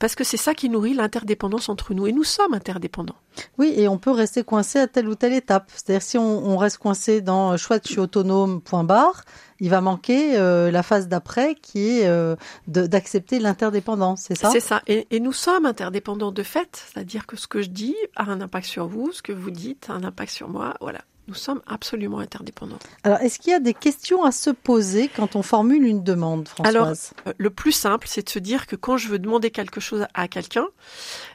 parce 0.00 0.14
que 0.14 0.24
c'est 0.24 0.38
ça 0.38 0.54
qui 0.54 0.70
nourrit 0.70 0.94
l'interdépendance 0.94 1.68
entre 1.68 1.92
nous. 1.92 2.06
Et 2.06 2.12
nous 2.12 2.24
sommes 2.24 2.54
interdépendants. 2.54 3.16
Oui, 3.58 3.74
et 3.76 3.86
on 3.86 3.98
peut 3.98 4.10
rester 4.10 4.42
coincé 4.42 4.78
à 4.78 4.86
telle 4.86 5.08
ou 5.08 5.14
telle 5.14 5.34
étape. 5.34 5.70
C'est-à-dire 5.74 6.02
si 6.02 6.16
on, 6.16 6.46
on, 6.46 6.56
reste 6.56 6.78
coincé 6.78 7.20
dans 7.20 7.54
chouette, 7.58 7.86
je 7.86 7.92
suis 7.92 8.00
autonome, 8.00 8.62
point 8.62 8.82
barre, 8.82 9.24
il 9.60 9.68
va 9.68 9.82
manquer 9.82 10.38
euh, 10.38 10.70
la 10.70 10.82
phase 10.82 11.06
d'après 11.06 11.54
qui 11.54 12.00
est 12.00 12.06
euh, 12.06 12.34
d'accepter 12.66 13.38
l'interdépendance, 13.38 14.22
c'est 14.22 14.36
ça? 14.36 14.48
C'est 14.50 14.60
ça. 14.60 14.80
Et, 14.86 15.06
et, 15.10 15.20
nous 15.20 15.32
sommes 15.32 15.66
interdépendants 15.66 16.32
de 16.32 16.42
fait, 16.42 16.86
c'est-à-dire 16.90 17.26
que 17.26 17.36
ce 17.36 17.46
que 17.46 17.60
je 17.60 17.68
dis 17.68 17.96
a 18.16 18.24
un 18.24 18.40
impact 18.40 18.66
sur 18.66 18.86
vous, 18.86 19.12
ce 19.12 19.20
que 19.20 19.32
vous 19.32 19.50
dites 19.50 19.90
a 19.90 19.92
un 19.92 20.02
impact 20.02 20.32
sur 20.32 20.48
moi. 20.48 20.74
Voilà. 20.80 21.02
Nous 21.28 21.34
sommes 21.34 21.60
absolument 21.66 22.18
interdépendants. 22.18 22.78
Alors, 23.04 23.18
est-ce 23.20 23.38
qu'il 23.38 23.52
y 23.52 23.54
a 23.54 23.60
des 23.60 23.74
questions 23.74 24.24
à 24.24 24.32
se 24.32 24.50
poser 24.50 25.08
quand 25.08 25.36
on 25.36 25.42
formule 25.42 25.84
une 25.84 26.02
demande, 26.02 26.48
Françoise 26.48 26.74
Alors, 26.74 26.88
euh, 27.28 27.32
le 27.38 27.50
plus 27.50 27.72
simple, 27.72 28.06
c'est 28.08 28.24
de 28.24 28.30
se 28.30 28.38
dire 28.38 28.66
que 28.66 28.76
quand 28.76 28.96
je 28.96 29.08
veux 29.08 29.18
demander 29.18 29.50
quelque 29.50 29.80
chose 29.80 30.06
à 30.14 30.28
quelqu'un, 30.28 30.66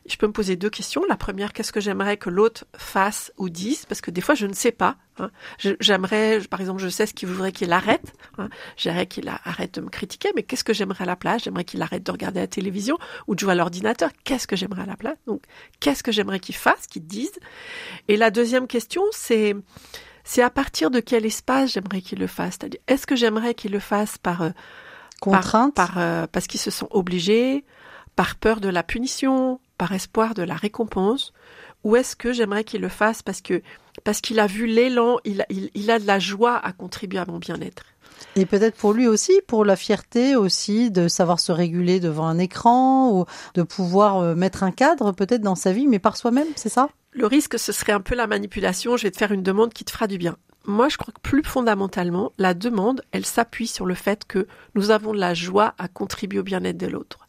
je 0.05 0.17
peux 0.17 0.27
me 0.27 0.33
poser 0.33 0.55
deux 0.55 0.69
questions. 0.69 1.03
La 1.07 1.17
première, 1.17 1.53
qu'est-ce 1.53 1.71
que 1.71 1.79
j'aimerais 1.79 2.17
que 2.17 2.29
l'autre 2.29 2.65
fasse 2.75 3.31
ou 3.37 3.49
dise? 3.49 3.85
Parce 3.85 4.01
que 4.01 4.11
des 4.11 4.21
fois, 4.21 4.35
je 4.35 4.47
ne 4.47 4.53
sais 4.53 4.71
pas. 4.71 4.97
Hein. 5.17 5.31
J'aimerais, 5.79 6.39
par 6.50 6.59
exemple, 6.59 6.81
je 6.81 6.89
sais 6.89 7.06
ce 7.06 7.13
qu'il 7.13 7.29
voudrait 7.29 7.51
qu'il 7.51 7.71
arrête. 7.71 8.13
Hein. 8.38 8.50
J'aimerais 8.77 9.07
qu'il 9.07 9.27
arrête 9.27 9.75
de 9.75 9.81
me 9.81 9.89
critiquer, 9.89 10.29
mais 10.35 10.44
qu'est-ce 10.44 10.63
que 10.63 10.73
j'aimerais 10.73 11.03
à 11.03 11.07
la 11.07 11.15
place? 11.15 11.44
J'aimerais 11.44 11.63
qu'il 11.63 11.81
arrête 11.81 12.03
de 12.03 12.12
regarder 12.12 12.39
la 12.39 12.47
télévision 12.47 12.97
ou 13.27 13.35
de 13.35 13.39
jouer 13.39 13.53
à 13.53 13.56
l'ordinateur. 13.56 14.09
Qu'est-ce 14.23 14.47
que 14.47 14.56
j'aimerais 14.56 14.83
à 14.83 14.85
la 14.85 14.97
place? 14.97 15.17
Donc, 15.27 15.44
qu'est-ce 15.79 16.03
que 16.03 16.12
j'aimerais 16.12 16.39
qu'il 16.39 16.56
fasse, 16.56 16.88
qu'il 16.88 17.06
dise? 17.06 17.33
Et 18.07 18.17
la 18.17 18.31
deuxième 18.31 18.67
question, 18.67 19.03
c'est 19.12 19.56
c'est 20.23 20.41
à 20.41 20.50
partir 20.50 20.89
de 20.89 21.00
quel 21.00 21.25
espace 21.25 21.73
j'aimerais 21.73 22.01
qu'il 22.01 22.19
le 22.19 22.27
fasse? 22.27 22.56
C'est-à-dire, 22.59 22.79
est-ce 22.88 23.06
que 23.06 23.15
j'aimerais 23.15 23.53
qu'il 23.53 23.71
le 23.71 23.79
fasse 23.79 24.18
par 24.18 24.51
contrainte, 25.21 25.75
par, 25.75 25.94
par 25.94 25.97
euh, 25.99 26.28
parce 26.31 26.47
qu'ils 26.47 26.59
se 26.59 26.71
sont 26.71 26.87
obligés, 26.92 27.63
par 28.16 28.35
peur 28.35 28.59
de 28.59 28.69
la 28.69 28.83
punition, 28.83 29.59
par 29.78 29.92
espoir 29.92 30.33
de 30.33 30.44
la 30.44 30.56
récompense, 30.56 31.33
ou 31.85 31.95
est-ce 31.95 32.18
que 32.18 32.33
j'aimerais 32.33 32.65
qu'il 32.65 32.81
le 32.81 32.89
fasse 32.89 33.21
parce 33.21 33.39
que 33.39 33.61
parce 34.04 34.19
qu'il 34.19 34.42
a 34.42 34.47
vu 34.47 34.65
l'élan, 34.65 35.19
il, 35.23 35.45
il, 35.49 35.69
il 35.73 35.89
a 35.89 35.99
de 35.99 36.06
la 36.06 36.19
joie 36.19 36.57
à 36.57 36.73
contribuer 36.73 37.19
à 37.19 37.25
mon 37.25 37.37
bien-être. 37.37 37.83
Et 38.35 38.45
peut-être 38.45 38.75
pour 38.75 38.92
lui 38.92 39.07
aussi, 39.07 39.33
pour 39.47 39.63
la 39.63 39.75
fierté 39.75 40.35
aussi 40.35 40.92
de 40.92 41.07
savoir 41.07 41.39
se 41.39 41.51
réguler 41.51 41.99
devant 41.99 42.27
un 42.27 42.37
écran 42.37 43.11
ou 43.11 43.25
de 43.54 43.63
pouvoir 43.63 44.35
mettre 44.35 44.63
un 44.63 44.71
cadre 44.71 45.11
peut-être 45.13 45.42
dans 45.42 45.56
sa 45.56 45.71
vie, 45.71 45.87
mais 45.87 45.99
par 45.99 46.18
soi-même, 46.18 46.47
c'est 46.56 46.69
ça? 46.69 46.89
Le 47.11 47.27
risque, 47.27 47.57
ce 47.57 47.71
serait 47.71 47.94
un 47.94 48.01
peu 48.01 48.15
la 48.15 48.27
manipulation. 48.27 48.97
Je 48.97 49.04
vais 49.04 49.11
te 49.11 49.18
faire 49.18 49.31
une 49.31 49.44
demande 49.44 49.73
qui 49.73 49.85
te 49.85 49.92
fera 49.92 50.07
du 50.07 50.18
bien. 50.18 50.35
Moi, 50.65 50.89
je 50.89 50.97
crois 50.97 51.13
que 51.13 51.21
plus 51.21 51.44
fondamentalement, 51.44 52.31
la 52.37 52.54
demande, 52.54 53.04
elle 53.11 53.25
s'appuie 53.25 53.68
sur 53.68 53.85
le 53.85 53.95
fait 53.95 54.25
que 54.25 54.47
nous 54.73 54.92
avons 54.92 55.13
de 55.13 55.19
la 55.19 55.33
joie 55.33 55.75
à 55.77 55.87
contribuer 55.87 56.39
au 56.39 56.44
bien-être 56.44 56.77
de 56.77 56.87
l'autre. 56.87 57.24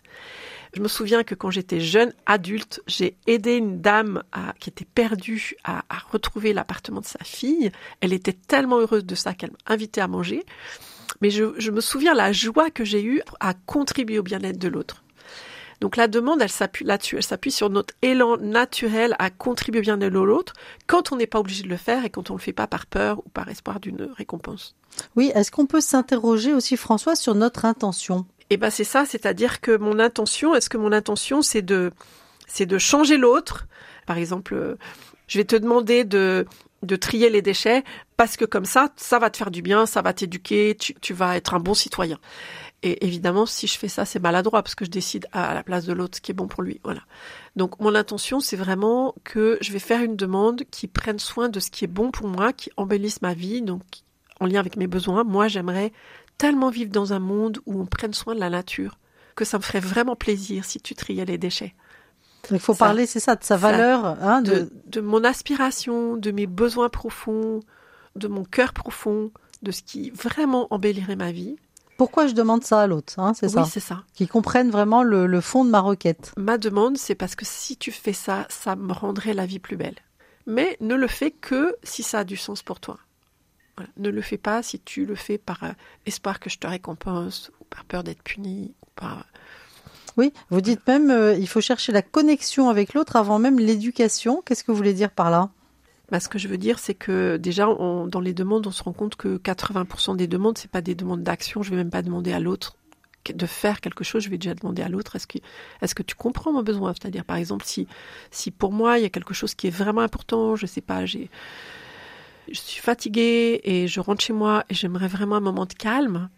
Je 0.75 0.81
me 0.81 0.89
souviens 0.89 1.25
que 1.25 1.35
quand 1.35 1.51
j'étais 1.51 1.81
jeune 1.81 2.13
adulte, 2.27 2.83
j'ai 2.87 3.17
aidé 3.27 3.57
une 3.57 3.81
dame 3.81 4.23
qui 4.61 4.71
était 4.71 4.85
perdue 4.85 5.55
à, 5.65 5.83
retrouver 6.11 6.53
l'appartement 6.53 7.01
de 7.01 7.07
sa 7.07 7.23
fille. 7.25 7.71
Elle 8.01 8.13
était 8.13 8.33
tellement 8.33 8.79
heureuse 8.79 9.05
de 9.05 9.15
ça 9.15 9.35
qu'elle 9.35 9.53
m'a 9.53 9.73
invité 9.73 10.01
à 10.01 10.09
manger. 10.09 10.45
Mais 11.23 11.31
je, 11.31 11.55
je 11.59 11.71
me 11.71 11.81
souviens 11.81 12.15
la 12.15 12.33
joie 12.33 12.71
que 12.71 12.85
j'ai 12.85 13.03
eue 13.03 13.23
à 13.41 13.55
contribuer 13.55 14.19
au 14.19 14.23
bien-être 14.23 14.59
de 14.59 14.69
l'autre. 14.69 15.03
Donc 15.81 15.97
la 15.97 16.09
demande, 16.09 16.41
elle 16.41 16.51
s'appuie 16.51 16.85
là-dessus, 16.85 17.17
elle 17.17 17.23
s'appuie 17.23 17.51
sur 17.51 17.71
notre 17.71 17.95
élan 18.03 18.39
naturel 18.39 19.15
à 19.19 19.31
contribuer 19.31 19.81
au 19.81 19.83
bien-être 19.83 20.13
de 20.13 20.25
l'autre 20.25 20.55
quand 20.87 21.13
on 21.13 21.17
n'est 21.17 21.27
pas 21.27 21.41
obligé 21.41 21.63
de 21.63 21.69
le 21.69 21.77
faire 21.77 22.05
et 22.05 22.11
quand 22.11 22.31
on 22.31 22.35
ne 22.35 22.39
le 22.39 22.43
fait 22.43 22.53
pas 22.53 22.67
par 22.67 22.87
peur 22.87 23.19
ou 23.19 23.29
par 23.29 23.49
espoir 23.49 23.81
d'une 23.81 24.09
récompense. 24.17 24.75
Oui, 25.17 25.31
est-ce 25.35 25.51
qu'on 25.51 25.67
peut 25.67 25.81
s'interroger 25.81 26.55
aussi, 26.55 26.77
François, 26.77 27.17
sur 27.17 27.35
notre 27.35 27.67
intention? 27.67 28.27
Eh 28.51 28.57
ben 28.57 28.71
c'est 28.71 28.85
ça, 28.85 29.05
c'est-à-dire 29.07 29.61
que 29.61 29.77
mon 29.77 29.99
intention, 29.99 30.55
est-ce 30.55 30.69
que 30.71 30.77
mon 30.77 30.93
intention 30.93 31.43
c'est 31.43 31.63
de 31.63 31.93
c'est 32.47 32.67
de 32.67 32.79
changer 32.79 33.17
l'autre, 33.17 33.67
Par 34.07 34.19
exemple, 34.19 34.55
euh, 34.55 34.77
je 35.27 35.39
vais 35.39 35.45
te 35.45 35.57
demander 35.57 36.05
de, 36.05 36.47
de 36.83 36.97
trier 36.97 37.29
les 37.29 37.43
déchets 37.43 37.83
parce 38.17 38.37
que 38.37 38.45
comme 38.45 38.65
ça, 38.65 38.91
ça 38.97 39.19
va 39.19 39.31
te 39.31 39.37
faire 39.37 39.51
du 39.51 39.63
bien, 39.63 39.85
ça 39.85 40.01
va 40.01 40.13
t'éduquer, 40.13 40.77
tu, 40.79 40.95
tu 40.95 41.13
vas 41.13 41.37
être 41.37 41.55
un 41.55 41.61
bon 41.61 41.75
citoyen. 41.75 42.19
Et 42.83 43.05
évidemment, 43.05 43.47
si 43.47 43.67
je 43.67 43.77
fais 43.79 43.89
ça, 43.89 44.05
c'est 44.05 44.21
maladroit 44.21 44.63
parce 44.63 44.75
que 44.75 44.85
je 44.85 44.91
décide 44.91 45.27
à 45.33 45.55
la 45.55 45.63
place 45.65 45.87
de 45.87 45.93
l'autre 45.93 46.19
ce 46.19 46.21
qui 46.21 46.31
est 46.31 46.35
bon 46.35 46.47
pour 46.47 46.63
lui. 46.63 46.81
Voilà. 46.85 47.01
Donc 47.57 47.81
mon 47.81 47.95
intention, 47.95 48.39
c'est 48.39 48.57
vraiment 48.57 49.15
que 49.25 49.59
je 49.61 49.73
vais 49.73 49.79
faire 49.81 50.03
une 50.03 50.15
demande 50.15 50.63
qui 50.71 50.87
prenne 50.87 51.19
soin 51.19 51.49
de 51.49 51.59
ce 51.59 51.71
qui 51.71 51.85
est 51.85 51.89
bon 51.89 52.11
pour 52.13 52.29
moi, 52.29 52.53
qui 52.53 52.71
embellisse 52.77 53.23
ma 53.23 53.35
vie, 53.35 53.63
donc 53.63 53.83
en 54.39 54.47
lien 54.47 54.61
avec 54.61 54.77
mes 54.77 54.87
besoins. 54.87 55.25
Moi, 55.25 55.49
j'aimerais 55.49 55.93
tellement 56.39 56.71
vivre 56.71 56.91
dans 56.91 57.13
un 57.13 57.19
monde 57.19 57.59
où 57.67 57.81
on 57.81 57.87
prenne 57.87 58.15
soin 58.15 58.35
de 58.35 58.41
la 58.41 58.51
nature 58.51 58.99
que 59.37 59.45
ça 59.45 59.59
me 59.59 59.63
ferait 59.63 59.81
vraiment 59.81 60.17
plaisir 60.17 60.65
si 60.65 60.81
tu 60.81 60.95
triais 60.95 61.25
les 61.25 61.39
déchets. 61.39 61.75
Il 62.51 62.59
faut 62.59 62.75
parler, 62.75 63.07
c'est 63.07 63.21
ça, 63.21 63.37
de 63.37 63.45
sa 63.45 63.57
valeur, 63.57 64.05
hein, 64.23 64.41
de... 64.41 64.71
de 64.87 65.01
mon 65.01 65.25
aspiration, 65.25 66.17
de 66.17 66.31
mes 66.31 66.47
besoins 66.47 66.89
profonds, 66.89 67.61
de 68.15 68.29
mon 68.29 68.45
cœur 68.45 68.73
profond, 68.73 69.31
de 69.63 69.73
ce 69.73 69.83
qui 69.83 70.11
vraiment 70.11 70.67
embellirait 70.71 71.17
ma 71.17 71.33
vie. 71.33 71.57
Pourquoi 71.99 72.27
je 72.27 72.35
demande 72.35 72.63
ça 72.63 72.81
à 72.81 72.87
l'autre 72.87 73.15
hein, 73.19 73.33
C'est 73.35 73.47
oui, 73.47 73.53
ça. 73.53 73.65
c'est 73.65 73.81
ça. 73.81 74.05
Qu'ils 74.15 74.29
comprennent 74.29 74.71
vraiment 74.71 75.03
le, 75.03 75.27
le, 75.27 75.41
fond 75.41 75.65
de 75.65 75.71
ma 75.71 75.81
requête. 75.81 76.33
Ma 76.37 76.59
demande, 76.59 76.99
c'est 76.99 77.15
parce 77.15 77.35
que 77.35 77.45
si 77.45 77.77
tu 77.77 77.91
fais 77.91 78.13
ça, 78.13 78.47
ça 78.49 78.77
me 78.77 78.93
rendrait 78.93 79.35
la 79.35 79.47
vie 79.47 79.59
plus 79.59 79.77
belle. 79.77 79.97
Mais 80.47 80.77
ne 80.81 80.95
le 80.95 81.09
fais 81.09 81.31
que 81.31 81.75
si 81.83 82.03
ça 82.03 82.21
a 82.21 82.25
du 82.25 82.37
sens 82.37 82.63
pour 82.63 82.81
toi. 82.81 82.99
Voilà. 83.77 83.91
Ne 83.97 84.11
le 84.11 84.23
fais 84.23 84.39
pas 84.39 84.63
si 84.63 84.81
tu 84.81 85.05
le 85.05 85.15
fais 85.15 85.39
par 85.39 85.63
euh, 85.65 85.73
espoir 86.07 86.41
que 86.41 86.49
je 86.49 86.59
te 86.59 86.67
récompense, 86.67 87.51
ou 87.61 87.65
par 87.65 87.85
peur 87.85 88.05
d'être 88.05 88.23
puni, 88.23 88.75
ou 88.83 88.89
par... 88.97 89.27
Oui, 90.17 90.33
vous 90.49 90.63
dites 90.63 90.87
même 90.87 91.11
euh, 91.11 91.35
il 91.35 91.47
faut 91.47 91.61
chercher 91.61 91.93
la 91.93 92.01
connexion 92.01 92.71
avec 92.71 92.95
l'autre 92.95 93.17
avant 93.17 93.39
même 93.39 93.59
l'éducation. 93.59 94.43
Qu'est-ce 94.45 94.65
que 94.65 94.73
vous 94.73 94.77
voulez 94.77 94.95
dire 94.95 95.11
par 95.11 95.31
là? 95.31 95.51
Bah, 96.11 96.21
ce 96.21 96.29
que 96.29 96.39
je 96.39 96.49
veux 96.49 96.57
dire, 96.57 96.79
c'est 96.79 96.95
que 96.95 97.37
déjà, 97.37 97.69
on, 97.69 98.07
dans 98.07 98.21
les 98.21 98.33
demandes, 98.33 98.67
on 98.67 98.71
se 98.71 98.83
rend 98.83 98.93
compte 98.93 99.17
que 99.17 99.39
80% 99.39 100.17
des 100.17 100.29
demandes, 100.29 100.57
c'est 100.57 100.71
pas 100.71 100.81
des 100.81 100.95
demandes 100.95 101.23
d'action. 101.23 101.63
Je 101.63 101.71
vais 101.71 101.77
même 101.77 101.91
pas 101.91 102.03
demander 102.03 102.33
à 102.33 102.41
l'autre 102.41 102.77
de 103.35 103.47
faire 103.47 103.81
quelque 103.81 104.05
chose. 104.05 104.23
Je 104.23 104.31
vais 104.31 104.39
déjà 104.39 104.55
demander 104.55 104.83
à 104.83 104.89
l'autre 104.89 105.17
est-ce 105.17 105.27
que, 105.27 105.39
est-ce 105.83 105.95
que 105.95 106.03
tu 106.03 106.15
comprends 106.15 106.53
mon 106.53 106.63
besoin? 106.63 106.95
C'est-à-dire, 106.95 107.25
par 107.25 107.37
exemple, 107.37 107.65
si, 107.67 107.89
si 108.31 108.51
pour 108.51 108.73
moi 108.73 108.99
il 108.99 109.03
y 109.03 109.07
a 109.07 109.11
quelque 109.11 109.35
chose 109.35 109.55
qui 109.55 109.67
est 109.67 109.71
vraiment 109.77 110.01
important, 110.01 110.55
je 110.57 110.67
sais 110.67 110.81
pas, 110.81 111.05
j'ai, 111.07 111.29
je 112.51 112.59
suis 112.59 112.81
fatiguée 112.81 113.61
et 113.65 113.89
je 113.89 114.01
rentre 114.01 114.23
chez 114.23 114.33
moi 114.33 114.65
et 114.69 114.75
j'aimerais 114.75 115.09
vraiment 115.09 115.37
un 115.37 115.41
moment 115.41 115.67
de 115.67 115.73
calme. 115.73 116.29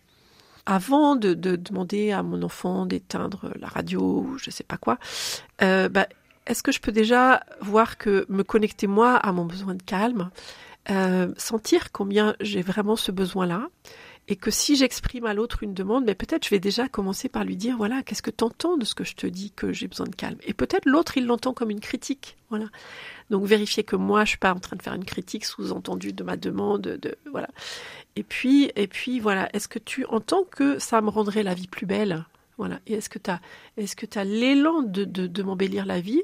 Avant 0.66 1.16
de, 1.16 1.32
de 1.32 1.56
demander 1.56 2.12
à 2.12 2.22
mon 2.22 2.42
enfant 2.42 2.84
d'éteindre 2.84 3.50
la 3.58 3.68
radio 3.68 4.00
ou 4.00 4.38
je 4.38 4.50
sais 4.50 4.64
pas 4.64 4.76
quoi, 4.76 4.98
euh, 5.62 5.88
bah, 5.88 6.06
est-ce 6.46 6.62
que 6.62 6.72
je 6.72 6.80
peux 6.80 6.92
déjà 6.92 7.42
voir 7.60 7.96
que 7.96 8.26
me 8.28 8.42
connecter 8.42 8.86
moi 8.86 9.16
à 9.16 9.32
mon 9.32 9.44
besoin 9.44 9.74
de 9.74 9.82
calme, 9.82 10.30
euh, 10.90 11.32
sentir 11.36 11.92
combien 11.92 12.34
j'ai 12.40 12.62
vraiment 12.62 12.96
ce 12.96 13.12
besoin-là, 13.12 13.68
et 14.28 14.36
que 14.36 14.50
si 14.50 14.76
j'exprime 14.76 15.24
à 15.24 15.34
l'autre 15.34 15.62
une 15.62 15.74
demande, 15.74 16.04
mais 16.04 16.14
peut-être 16.14 16.44
je 16.44 16.50
vais 16.50 16.60
déjà 16.60 16.86
commencer 16.88 17.28
par 17.28 17.44
lui 17.44 17.56
dire 17.56 17.76
voilà 17.76 18.02
qu'est-ce 18.02 18.22
que 18.22 18.30
tu 18.30 18.44
entends 18.44 18.76
de 18.76 18.84
ce 18.84 18.94
que 18.94 19.02
je 19.02 19.16
te 19.16 19.26
dis 19.26 19.50
que 19.50 19.72
j'ai 19.72 19.88
besoin 19.88 20.06
de 20.06 20.14
calme? 20.14 20.38
Et 20.42 20.52
peut-être 20.52 20.84
l'autre 20.86 21.16
il 21.16 21.26
l'entend 21.26 21.54
comme 21.54 21.70
une 21.70 21.80
critique, 21.80 22.36
voilà. 22.50 22.66
Donc 23.30 23.44
vérifier 23.46 23.84
que 23.84 23.96
moi 23.96 24.24
je 24.24 24.30
suis 24.30 24.38
pas 24.38 24.52
en 24.52 24.60
train 24.60 24.76
de 24.76 24.82
faire 24.82 24.94
une 24.94 25.04
critique 25.04 25.46
sous-entendue 25.46 26.12
de 26.12 26.22
ma 26.22 26.36
demande, 26.36 26.82
de 26.82 27.16
voilà. 27.30 27.48
Et 28.16 28.22
puis 28.22 28.70
et 28.76 28.86
puis 28.86 29.18
voilà, 29.18 29.48
est-ce 29.54 29.66
que 29.66 29.78
tu 29.78 30.04
entends 30.06 30.44
que 30.44 30.78
ça 30.78 31.00
me 31.00 31.08
rendrait 31.08 31.42
la 31.42 31.54
vie 31.54 31.68
plus 31.68 31.86
belle? 31.86 32.26
Voilà. 32.58 32.80
Et 32.86 32.94
est-ce 32.94 33.08
que 33.08 33.20
tu 33.20 33.30
as, 33.30 33.40
est-ce 33.76 33.96
que 33.96 34.04
tu 34.04 34.18
l'élan 34.24 34.82
de, 34.82 35.04
de, 35.04 35.26
de 35.26 35.42
m'embellir 35.42 35.86
la 35.86 36.00
vie? 36.00 36.22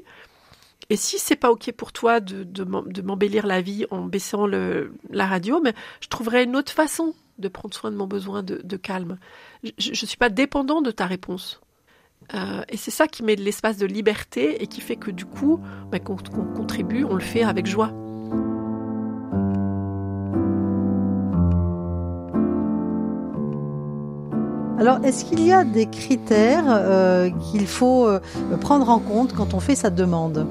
Et 0.89 0.97
si 0.97 1.17
c'est 1.17 1.35
pas 1.35 1.49
ok 1.49 1.71
pour 1.71 1.91
toi 1.91 2.19
de, 2.19 2.43
de, 2.43 3.01
m'embellir 3.01 3.47
la 3.47 3.61
vie 3.61 3.85
en 3.89 4.03
baissant 4.05 4.45
le, 4.45 4.93
la 5.09 5.25
radio, 5.25 5.59
mais 5.63 5.73
je 6.01 6.09
trouverai 6.09 6.43
une 6.43 6.55
autre 6.55 6.71
façon 6.71 7.15
de 7.37 7.47
prendre 7.47 7.73
soin 7.73 7.91
de 7.91 7.95
mon 7.95 8.07
besoin 8.07 8.43
de, 8.43 8.77
calme. 8.77 9.17
Je 9.77 9.89
ne 9.89 9.95
suis 9.95 10.17
pas 10.17 10.29
dépendant 10.29 10.81
de 10.81 10.91
ta 10.91 11.05
réponse. 11.05 11.61
Euh, 12.33 12.63
et 12.69 12.77
c'est 12.77 12.91
ça 12.91 13.07
qui 13.07 13.23
met 13.23 13.35
de 13.35 13.41
l'espace 13.41 13.77
de 13.77 13.85
liberté 13.85 14.61
et 14.63 14.67
qui 14.67 14.81
fait 14.81 14.95
que 14.95 15.11
du 15.11 15.25
coup, 15.25 15.59
bah, 15.91 15.99
qu'on 15.99 16.15
contribue, 16.15 17.03
on 17.03 17.13
le 17.13 17.21
fait 17.21 17.43
avec 17.43 17.65
joie. 17.65 17.91
Alors, 24.77 25.03
est-ce 25.05 25.23
qu'il 25.23 25.43
y 25.45 25.53
a 25.53 25.63
des 25.63 25.85
critères 25.85 26.65
euh, 26.67 27.29
qu'il 27.29 27.65
faut 27.65 28.07
euh, 28.07 28.19
prendre 28.59 28.89
en 28.89 28.99
compte 28.99 29.33
quand 29.33 29.53
on 29.53 29.59
fait 29.59 29.75
sa 29.75 29.89
demande? 29.89 30.45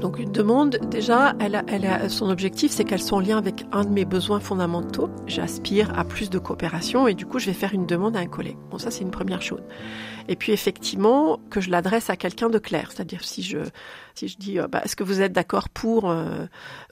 Donc 0.00 0.18
une 0.18 0.32
demande, 0.32 0.78
déjà, 0.90 1.34
elle 1.38 1.54
a, 1.54 2.08
son 2.08 2.30
objectif, 2.30 2.72
c'est 2.72 2.84
qu'elle 2.84 3.02
soit 3.02 3.18
en 3.18 3.20
lien 3.20 3.38
avec 3.38 3.66
un 3.70 3.84
de 3.84 3.90
mes 3.90 4.04
besoins 4.04 4.40
fondamentaux. 4.40 5.10
J'aspire 5.26 5.96
à 5.98 6.04
plus 6.04 6.30
de 6.30 6.38
coopération 6.38 7.06
et 7.06 7.14
du 7.14 7.26
coup, 7.26 7.38
je 7.38 7.46
vais 7.46 7.52
faire 7.52 7.74
une 7.74 7.86
demande 7.86 8.16
à 8.16 8.20
un 8.20 8.26
collègue. 8.26 8.56
Bon, 8.70 8.78
ça, 8.78 8.90
c'est 8.90 9.02
une 9.02 9.10
première 9.10 9.42
chose. 9.42 9.62
Et 10.28 10.36
puis, 10.36 10.52
effectivement, 10.52 11.38
que 11.50 11.60
je 11.60 11.70
l'adresse 11.70 12.08
à 12.08 12.16
quelqu'un 12.16 12.48
de 12.48 12.58
clair. 12.58 12.90
C'est-à-dire, 12.92 13.24
si 13.24 13.42
je, 13.42 13.58
si 14.14 14.28
je 14.28 14.36
dis, 14.36 14.58
euh, 14.58 14.68
bah, 14.68 14.82
est-ce 14.84 14.96
que 14.96 15.04
vous 15.04 15.20
êtes 15.20 15.32
d'accord 15.32 15.68
pour 15.68 16.10
euh, 16.10 16.46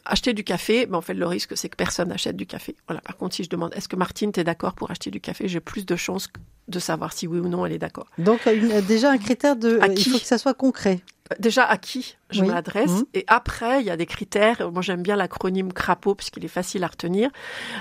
acheter 0.04 0.32
du 0.32 0.44
café? 0.44 0.86
Ben, 0.86 0.98
En 0.98 1.00
fait, 1.00 1.14
le 1.14 1.26
risque, 1.26 1.56
c'est 1.56 1.68
que 1.68 1.76
personne 1.76 2.08
n'achète 2.08 2.36
du 2.36 2.46
café. 2.46 2.76
Voilà. 2.86 3.00
Par 3.00 3.16
contre, 3.16 3.34
si 3.34 3.44
je 3.44 3.48
demande, 3.50 3.72
est-ce 3.74 3.88
que 3.88 3.96
Martine, 3.96 4.32
tu 4.32 4.40
es 4.40 4.44
d'accord 4.44 4.74
pour 4.74 4.90
acheter 4.90 5.10
du 5.10 5.20
café? 5.20 5.48
J'ai 5.48 5.60
plus 5.60 5.86
de 5.86 5.96
chances 5.96 6.28
de 6.68 6.78
savoir 6.78 7.12
si 7.12 7.26
oui 7.26 7.38
ou 7.38 7.48
non 7.48 7.64
elle 7.64 7.72
est 7.72 7.78
d'accord. 7.78 8.06
Donc, 8.18 8.46
déjà, 8.86 9.10
un 9.10 9.18
critère 9.18 9.56
de... 9.56 9.80
il 9.96 10.04
faut 10.10 10.18
que 10.18 10.24
ça 10.26 10.38
soit 10.38 10.54
concret 10.54 11.00
déjà 11.38 11.64
à 11.64 11.76
qui 11.76 12.16
je 12.30 12.42
m'adresse? 12.44 12.90
Mmh. 12.90 13.04
et 13.14 13.24
après 13.26 13.80
il 13.80 13.86
y 13.86 13.90
a 13.90 13.96
des 13.96 14.06
critères. 14.06 14.70
Moi 14.70 14.82
j'aime 14.82 15.02
bien 15.02 15.16
l'acronyme 15.16 15.72
CRAPO 15.72 16.14
puisqu'il 16.14 16.44
est 16.44 16.48
facile 16.48 16.84
à 16.84 16.88
retenir. 16.88 17.30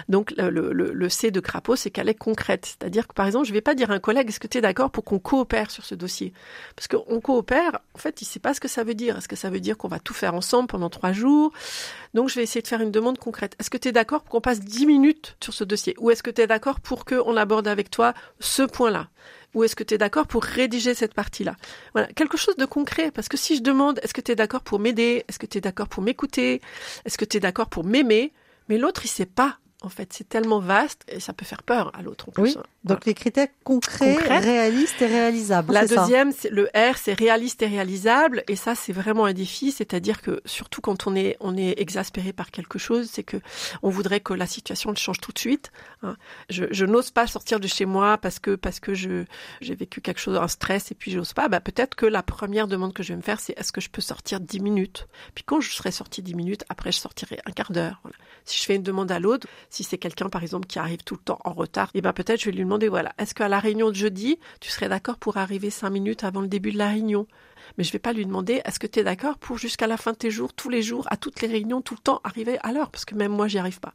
Donc 0.09 0.33
le, 0.37 0.49
le, 0.71 0.93
le 0.93 1.09
C 1.09 1.31
de 1.31 1.39
CRAPO 1.39 1.75
c'est 1.75 1.89
qu'elle 1.91 2.09
est 2.09 2.13
concrète, 2.17 2.65
c'est-à-dire 2.65 3.07
que 3.07 3.13
par 3.13 3.25
exemple 3.25 3.45
je 3.47 3.53
vais 3.53 3.61
pas 3.61 3.75
dire 3.75 3.91
à 3.91 3.93
un 3.93 3.99
collègue 3.99 4.29
est-ce 4.29 4.39
que 4.39 4.47
tu 4.47 4.57
es 4.57 4.61
d'accord 4.61 4.89
pour 4.91 5.03
qu'on 5.03 5.19
coopère 5.19 5.71
sur 5.71 5.85
ce 5.85 5.95
dossier? 5.95 6.33
Parce 6.75 6.87
qu'on 6.87 7.19
coopère 7.19 7.79
en 7.93 7.97
fait 7.97 8.21
il 8.21 8.25
sait 8.25 8.39
pas 8.39 8.53
ce 8.53 8.59
que 8.59 8.67
ça 8.67 8.83
veut 8.83 8.95
dire. 8.95 9.17
Que 9.27 9.35
ça 9.35 9.49
veut 9.49 9.59
dire 9.59 9.77
qu'on 9.77 9.87
va 9.87 9.99
tout 9.99 10.13
faire 10.13 10.33
ensemble 10.33 10.67
pendant 10.67 10.89
trois 10.89 11.11
jours? 11.11 11.51
Donc 12.13 12.29
je 12.29 12.35
vais 12.35 12.43
essayer 12.43 12.61
de 12.61 12.67
faire 12.67 12.81
une 12.81 12.91
demande 12.91 13.17
concrète. 13.17 13.55
Est-ce 13.59 13.69
que 13.69 13.77
tu 13.77 13.89
es 13.89 13.91
d'accord 13.91 14.21
pour 14.21 14.31
qu'on 14.31 14.41
passe 14.41 14.59
dix 14.59 14.85
minutes 14.85 15.35
sur 15.43 15.53
ce 15.53 15.63
dossier? 15.63 15.95
Ou 15.99 16.11
est-ce 16.11 16.23
que 16.23 16.31
tu 16.31 16.41
es 16.41 16.47
d'accord 16.47 16.79
pour 16.79 17.05
qu'on 17.05 17.35
aborde 17.35 17.67
avec 17.67 17.91
toi 17.91 18.13
ce 18.39 18.63
point-là? 18.63 19.09
Ou 19.53 19.63
est-ce 19.63 19.75
que 19.75 19.83
tu 19.83 19.95
es 19.95 19.97
d'accord 19.97 20.27
pour 20.27 20.43
rédiger 20.43 20.93
cette 20.93 21.13
partie-là? 21.13 21.55
Voilà, 21.93 22.07
quelque 22.13 22.37
chose 22.37 22.55
de 22.55 22.65
concret. 22.65 23.11
Parce 23.11 23.27
que 23.27 23.37
si 23.37 23.57
je 23.57 23.61
demande, 23.61 23.99
est-ce 24.03 24.13
que 24.13 24.21
tu 24.21 24.31
es 24.31 24.35
d'accord 24.35 24.61
pour 24.61 24.79
m'aider? 24.79 25.25
Est-ce 25.27 25.39
que 25.39 25.45
tu 25.45 25.57
es 25.57 25.61
d'accord 25.61 25.87
pour 25.87 26.03
m'écouter? 26.03 26.61
Est-ce 27.05 27.17
que 27.17 27.25
tu 27.25 27.37
es 27.37 27.39
d'accord 27.39 27.67
pour 27.67 27.83
m'aimer? 27.83 28.33
Mais 28.69 28.77
l'autre, 28.77 29.01
il 29.05 29.09
sait 29.09 29.25
pas. 29.25 29.57
En 29.83 29.89
fait, 29.89 30.11
c'est 30.11 30.27
tellement 30.27 30.59
vaste 30.59 31.03
et 31.07 31.19
ça 31.19 31.33
peut 31.33 31.45
faire 31.45 31.61
peur 31.61 31.91
à 31.95 32.01
l'autre. 32.01 32.29
Oui. 32.39 32.57
Donc 32.83 33.05
les 33.05 33.13
critères 33.13 33.47
concrets, 33.63 34.15
réalistes 34.39 34.99
et 35.03 35.05
réalisables. 35.05 35.71
La 35.71 35.85
deuxième, 35.85 36.31
c'est 36.31 36.49
le 36.49 36.63
R, 36.75 36.97
c'est 36.97 37.13
réaliste 37.13 37.61
et 37.61 37.67
réalisable. 37.67 38.43
Et 38.47 38.55
ça, 38.55 38.73
c'est 38.73 38.91
vraiment 38.91 39.25
un 39.25 39.33
défi. 39.33 39.71
C'est-à-dire 39.71 40.23
que 40.23 40.41
surtout 40.45 40.81
quand 40.81 41.05
on 41.05 41.15
est 41.15 41.37
on 41.41 41.55
est 41.55 41.79
exaspéré 41.79 42.33
par 42.33 42.49
quelque 42.49 42.79
chose, 42.79 43.07
c'est 43.11 43.21
que 43.21 43.37
on 43.83 43.89
voudrait 43.89 44.19
que 44.19 44.33
la 44.33 44.47
situation 44.47 44.95
change 44.95 45.19
tout 45.19 45.31
de 45.31 45.37
suite. 45.37 45.71
Hein. 46.01 46.17
Je, 46.49 46.65
je 46.71 46.85
n'ose 46.85 47.11
pas 47.11 47.27
sortir 47.27 47.59
de 47.59 47.67
chez 47.67 47.85
moi 47.85 48.17
parce 48.17 48.39
que 48.39 48.55
parce 48.55 48.79
que 48.79 48.95
je 48.95 49.25
j'ai 49.61 49.75
vécu 49.75 50.01
quelque 50.01 50.19
chose, 50.19 50.37
un 50.37 50.47
stress 50.47 50.91
et 50.91 50.95
puis 50.95 51.11
j'ose 51.11 51.33
pas. 51.33 51.49
Bah 51.49 51.59
peut-être 51.59 51.93
que 51.93 52.07
la 52.07 52.23
première 52.23 52.67
demande 52.67 52.93
que 52.93 53.03
je 53.03 53.09
vais 53.09 53.17
me 53.17 53.21
faire, 53.21 53.39
c'est 53.39 53.53
est-ce 53.59 53.71
que 53.71 53.81
je 53.81 53.89
peux 53.89 54.01
sortir 54.01 54.39
dix 54.39 54.59
minutes? 54.59 55.07
Puis 55.35 55.43
quand 55.43 55.61
je 55.61 55.71
serai 55.71 55.91
sorti 55.91 56.23
dix 56.23 56.33
minutes, 56.33 56.63
après 56.69 56.91
je 56.91 56.97
sortirai 56.97 57.39
un 57.45 57.51
quart 57.51 57.71
d'heure. 57.71 57.99
Voilà. 58.01 58.17
Si 58.45 58.59
je 58.59 58.65
fais 58.65 58.75
une 58.75 58.83
demande 58.83 59.11
à 59.11 59.19
l'autre, 59.19 59.45
si 59.69 59.83
c'est 59.83 59.97
quelqu'un 59.97 60.29
par 60.29 60.43
exemple 60.43 60.67
qui 60.67 60.79
arrive 60.79 61.03
tout 61.03 61.15
le 61.15 61.23
temps 61.23 61.39
en 61.43 61.53
retard, 61.53 61.89
et 61.93 61.99
eh 61.99 62.01
ben 62.01 62.13
peut-être 62.13 62.39
je 62.39 62.45
vais 62.45 62.51
lui 62.51 62.63
demander 62.63 62.87
voilà, 62.87 63.13
est-ce 63.17 63.33
qu'à 63.33 63.47
la 63.47 63.59
réunion 63.59 63.89
de 63.89 63.95
jeudi, 63.95 64.39
tu 64.59 64.69
serais 64.69 64.89
d'accord 64.89 65.17
pour 65.17 65.37
arriver 65.37 65.69
cinq 65.69 65.89
minutes 65.89 66.23
avant 66.23 66.41
le 66.41 66.47
début 66.47 66.71
de 66.71 66.77
la 66.77 66.89
réunion? 66.89 67.27
Mais 67.77 67.83
je 67.83 67.91
vais 67.91 67.99
pas 67.99 68.13
lui 68.13 68.25
demander 68.25 68.61
est-ce 68.65 68.79
que 68.79 68.87
tu 68.87 68.99
es 68.99 69.03
d'accord 69.03 69.37
pour 69.37 69.57
jusqu'à 69.57 69.87
la 69.87 69.97
fin 69.97 70.11
de 70.11 70.17
tes 70.17 70.31
jours, 70.31 70.53
tous 70.53 70.69
les 70.69 70.81
jours, 70.81 71.05
à 71.09 71.17
toutes 71.17 71.41
les 71.41 71.47
réunions, 71.47 71.81
tout 71.81 71.95
le 71.95 72.01
temps 72.01 72.21
arriver 72.23 72.57
à 72.63 72.71
l'heure? 72.71 72.89
Parce 72.89 73.05
que 73.05 73.15
même 73.15 73.31
moi 73.31 73.47
j'y 73.47 73.57
arrive 73.57 73.79
pas. 73.79 73.93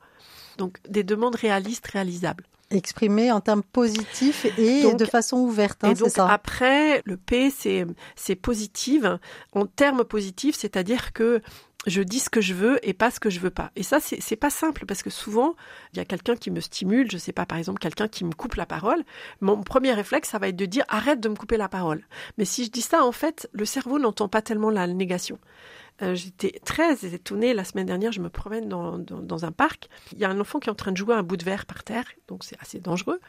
Donc 0.58 0.78
des 0.88 1.04
demandes 1.04 1.34
réalistes, 1.34 1.86
réalisables. 1.86 2.44
Exprimées 2.70 3.30
en 3.30 3.40
termes 3.40 3.62
positifs 3.62 4.46
et 4.58 4.94
de 4.94 5.04
façon 5.04 5.38
ouverte. 5.38 5.84
Hein, 5.84 5.90
et 5.90 5.94
donc 5.94 6.08
ça? 6.08 6.26
après, 6.26 7.02
le 7.04 7.18
P, 7.18 7.50
c'est 7.50 8.34
positive 8.36 9.18
en 9.52 9.66
termes 9.66 10.04
positifs, 10.04 10.56
c'est-à-dire 10.56 11.12
que 11.12 11.42
je 11.86 12.02
dis 12.02 12.20
ce 12.20 12.30
que 12.30 12.40
je 12.40 12.54
veux 12.54 12.86
et 12.86 12.92
pas 12.92 13.10
ce 13.10 13.18
que 13.18 13.30
je 13.30 13.40
veux 13.40 13.50
pas. 13.50 13.72
Et 13.74 13.82
ça, 13.82 13.98
c'est 14.00 14.36
pas 14.36 14.50
simple 14.50 14.86
parce 14.86 15.02
que 15.02 15.10
souvent, 15.10 15.56
il 15.92 15.96
y 15.96 16.00
a 16.00 16.04
quelqu'un 16.04 16.36
qui 16.36 16.50
me 16.50 16.60
stimule, 16.60 17.10
je 17.10 17.18
sais 17.18 17.32
pas, 17.32 17.46
par 17.46 17.58
exemple, 17.58 17.80
quelqu'un 17.80 18.08
qui 18.08 18.24
me 18.24 18.32
coupe 18.32 18.54
la 18.54 18.66
parole. 18.66 19.02
Mon 19.40 19.62
premier 19.62 19.92
réflexe, 19.92 20.30
ça 20.30 20.38
va 20.38 20.48
être 20.48 20.56
de 20.56 20.66
dire 20.66 20.84
arrête 20.88 21.20
de 21.20 21.28
me 21.28 21.34
couper 21.34 21.56
la 21.56 21.68
parole. 21.68 22.06
Mais 22.38 22.44
si 22.44 22.64
je 22.64 22.70
dis 22.70 22.82
ça, 22.82 23.04
en 23.04 23.12
fait, 23.12 23.48
le 23.52 23.64
cerveau 23.64 23.98
n'entend 23.98 24.28
pas 24.28 24.42
tellement 24.42 24.70
la 24.70 24.86
négation. 24.86 25.38
Euh, 26.02 26.14
J'étais 26.14 26.60
très 26.64 27.04
étonnée 27.04 27.52
la 27.52 27.64
semaine 27.64 27.86
dernière, 27.86 28.12
je 28.12 28.20
me 28.20 28.30
promène 28.30 28.68
dans, 28.68 28.98
dans, 28.98 29.44
un 29.44 29.52
parc, 29.52 29.88
il 30.12 30.18
y 30.18 30.24
a 30.24 30.30
un 30.30 30.40
enfant 30.40 30.58
qui 30.58 30.68
est 30.68 30.72
en 30.72 30.76
train 30.76 30.92
de 30.92 30.96
jouer 30.96 31.14
un 31.14 31.22
bout 31.22 31.36
de 31.36 31.44
verre 31.44 31.66
par 31.66 31.84
terre, 31.84 32.04
donc 32.28 32.44
c'est 32.44 32.56
assez 32.60 32.80
dangereux, 32.80 33.20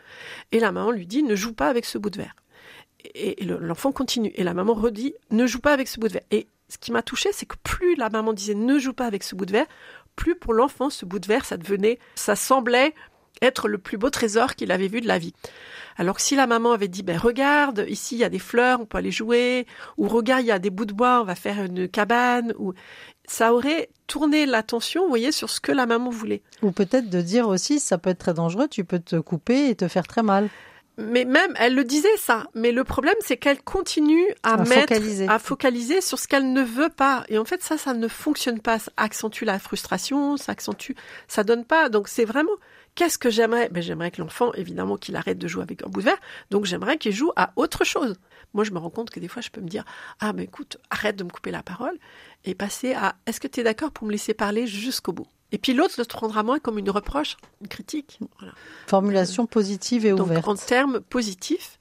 et 0.54 0.60
la 0.60 0.72
maman 0.72 0.92
lui 0.92 1.06
dit 1.06 1.24
ne 1.24 1.36
joue 1.36 1.54
pas 1.54 1.68
avec 1.68 1.84
ce 1.84 1.98
bout 1.98 2.10
de 2.10 2.18
verre. 2.18 2.36
Et, 3.16 3.44
et 3.44 3.46
l'enfant 3.46 3.92
continue, 3.92 4.32
et 4.36 4.46
la 4.46 4.54
maman 4.54 4.74
redit 4.74 5.14
ne 5.30 5.46
joue 5.46 5.60
pas 5.60 5.74
avec 5.74 5.90
ce 5.90 6.00
bout 6.00 6.08
de 6.08 6.14
verre. 6.14 6.28
Et 6.32 6.48
ce 6.74 6.80
qui 6.80 6.92
m'a 6.92 7.04
touchée, 7.04 7.30
c'est 7.32 7.46
que 7.46 7.56
plus 7.62 7.96
la 7.96 8.10
maman 8.10 8.34
disait 8.34 8.56
ne 8.56 8.80
joue 8.80 8.94
pas 8.94 9.06
avec 9.06 9.24
ce 9.24 9.36
bout 9.36 9.46
de 9.46 9.52
verre, 9.52 9.68
plus 10.16 10.36
pour 10.36 10.54
l'enfant, 10.54 10.90
ce 10.90 11.06
bout 11.06 11.20
de 11.20 11.28
verre, 11.28 11.46
ça 11.46 11.56
devenait, 11.56 12.00
ça 12.16 12.36
semblait 12.36 12.96
être 13.44 13.68
le 13.68 13.78
plus 13.78 13.98
beau 13.98 14.10
trésor 14.10 14.56
qu'il 14.56 14.72
avait 14.72 14.88
vu 14.88 15.00
de 15.00 15.08
la 15.08 15.20
vie. 15.20 15.34
Alors 15.98 16.16
que 16.16 16.22
si 16.22 16.36
la 16.36 16.48
maman 16.48 16.72
avait 16.72 16.88
dit, 16.88 17.04
ben 17.04 17.18
regarde, 17.18 17.86
ici 17.88 18.16
il 18.16 18.20
y 18.20 18.24
a 18.24 18.30
des 18.30 18.40
fleurs, 18.40 18.80
on 18.82 18.86
peut 18.86 18.98
aller 18.98 19.12
jouer, 19.12 19.68
ou 19.98 20.08
regarde, 20.08 20.42
il 20.42 20.48
y 20.48 20.52
a 20.52 20.58
des 20.58 20.72
bouts 20.72 20.86
de 20.86 20.94
bois, 20.94 21.22
on 21.22 21.26
va 21.26 21.36
faire 21.36 21.64
une 21.64 21.88
cabane, 21.88 22.54
ou 22.58 22.74
ça 23.28 23.54
aurait 23.54 23.90
tourné 24.08 24.48
l'attention, 24.48 25.04
vous 25.04 25.10
voyez, 25.10 25.32
sur 25.32 25.52
ce 25.52 25.62
que 25.62 25.72
la 25.72 25.86
maman 25.86 26.10
voulait. 26.10 26.42
Ou 26.64 26.72
peut-être 26.72 27.10
de 27.10 27.22
dire 27.22 27.48
aussi, 27.48 27.80
ça 27.80 28.00
peut 28.00 28.10
être 28.10 28.20
très 28.20 28.34
dangereux, 28.34 28.68
tu 28.68 28.84
peux 28.84 29.00
te 29.00 29.18
couper 29.18 29.70
et 29.70 29.76
te 29.76 29.88
faire 29.88 30.08
très 30.08 30.24
mal. 30.24 30.50
Mais 30.98 31.26
même, 31.26 31.54
elle 31.58 31.74
le 31.74 31.84
disait 31.84 32.18
ça. 32.18 32.46
Mais 32.54 32.72
le 32.72 32.84
problème, 32.84 33.16
c'est 33.22 33.38
qu'elle 33.38 33.62
continue 33.62 34.26
à, 34.44 34.58
mettre, 34.58 34.94
à 35.28 35.40
focaliser 35.40 36.02
sur 36.02 36.20
ce 36.20 36.28
qu'elle 36.28 36.54
ne 36.54 36.62
veut 36.62 36.90
pas. 36.90 37.24
Et 37.30 37.38
en 37.38 37.46
fait, 37.46 37.64
ça, 37.64 37.78
ça 37.78 37.94
ne 37.94 38.08
fonctionne 38.08 38.60
pas. 38.60 38.78
Ça 38.78 38.92
accentue 38.98 39.44
la 39.44 39.58
frustration, 39.58 40.38
ça 40.38 40.52
accentue, 40.52 40.94
ça 41.28 41.44
donne 41.44 41.66
pas. 41.66 41.90
Donc, 41.90 42.08
c'est 42.08 42.26
vraiment, 42.26 42.52
qu'est-ce 42.94 43.18
que 43.18 43.32
j'aimerais? 43.32 43.70
Ben, 43.70 43.82
j'aimerais 43.82 44.12
que 44.12 44.22
l'enfant, 44.22 44.54
évidemment, 44.54 44.98
qu'il 44.98 45.16
arrête 45.16 45.40
de 45.40 45.48
jouer 45.48 45.64
avec 45.64 45.84
un 45.84 45.90
bout 45.90 46.02
de 46.02 46.06
verre. 46.06 46.22
Donc, 46.52 46.66
j'aimerais 46.66 46.98
qu'il 46.98 47.14
joue 47.14 47.32
à 47.36 47.54
autre 47.56 47.84
chose. 47.84 48.16
Moi, 48.54 48.64
je 48.64 48.72
me 48.72 48.78
rends 48.78 48.92
compte 48.92 49.10
que 49.10 49.20
des 49.20 49.28
fois, 49.28 49.42
je 49.42 49.50
peux 49.50 49.62
me 49.62 49.70
dire, 49.70 49.86
ah, 50.20 50.32
mais 50.34 50.44
écoute, 50.44 50.78
arrête 50.92 51.16
de 51.16 51.24
me 51.24 51.30
couper 51.30 51.50
la 51.50 51.64
parole 51.64 51.98
et 52.46 52.54
passer 52.54 52.94
à, 52.94 53.16
est-ce 53.26 53.40
que 53.40 53.48
tu 53.48 53.62
es 53.62 53.64
d'accord 53.64 53.92
pour 53.92 54.06
me 54.06 54.12
laisser 54.12 54.36
parler 54.36 54.68
jusqu'au 54.68 55.12
bout? 55.12 55.28
Et 55.54 55.60
puis 55.60 55.74
l'autre 55.74 55.94
le 56.00 56.04
prendra 56.04 56.42
moins 56.42 56.58
comme 56.58 56.80
une 56.80 56.90
reproche, 56.90 57.38
une 57.62 57.68
critique. 57.68 58.20
Formulation 58.88 59.46
positive 59.46 60.06
et 60.06 60.10
donc, 60.10 60.28
ouverte. 60.28 60.48
En 60.48 60.56
termes 60.56 61.00
positifs. 61.00 61.78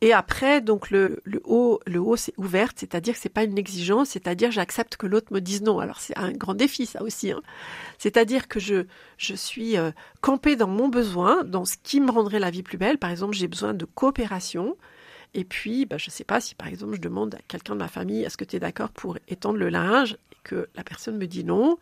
Et 0.00 0.12
après, 0.12 0.60
donc 0.60 0.90
le, 0.90 1.20
le 1.24 1.42
haut, 1.44 1.80
le 1.86 2.00
haut 2.00 2.16
c'est 2.16 2.32
ouverte, 2.38 2.78
c'est-à-dire 2.78 3.14
que 3.14 3.20
c'est 3.20 3.28
pas 3.28 3.42
une 3.42 3.58
exigence, 3.58 4.10
c'est-à-dire 4.10 4.52
j'accepte 4.52 4.96
que 4.96 5.06
l'autre 5.06 5.32
me 5.32 5.40
dise 5.40 5.60
non. 5.60 5.80
Alors 5.80 6.00
c'est 6.00 6.16
un 6.16 6.30
grand 6.30 6.54
défi 6.54 6.86
ça 6.86 7.02
aussi. 7.02 7.32
Hein. 7.32 7.42
C'est-à-dire 7.98 8.46
que 8.46 8.60
je 8.60 8.86
je 9.18 9.34
suis 9.34 9.76
euh, 9.76 9.90
campée 10.20 10.54
dans 10.54 10.68
mon 10.68 10.88
besoin, 10.88 11.42
dans 11.42 11.64
ce 11.64 11.74
qui 11.82 12.00
me 12.00 12.12
rendrait 12.12 12.38
la 12.38 12.50
vie 12.50 12.62
plus 12.62 12.78
belle. 12.78 12.96
Par 12.96 13.10
exemple, 13.10 13.34
j'ai 13.34 13.48
besoin 13.48 13.74
de 13.74 13.84
coopération. 13.84 14.76
Et 15.34 15.44
puis, 15.44 15.84
bah, 15.84 15.96
je 15.98 16.08
ne 16.08 16.12
sais 16.12 16.24
pas 16.24 16.40
si 16.40 16.54
par 16.54 16.68
exemple 16.68 16.94
je 16.94 17.00
demande 17.00 17.34
à 17.34 17.38
quelqu'un 17.48 17.74
de 17.74 17.80
ma 17.80 17.88
famille, 17.88 18.22
est-ce 18.22 18.36
que 18.36 18.44
tu 18.44 18.56
es 18.56 18.60
d'accord 18.60 18.90
pour 18.90 19.18
étendre 19.28 19.58
le 19.58 19.68
linge 19.68 20.16
et 20.32 20.36
que 20.44 20.68
la 20.76 20.84
personne 20.84 21.18
me 21.18 21.26
dit 21.26 21.44
non? 21.44 21.76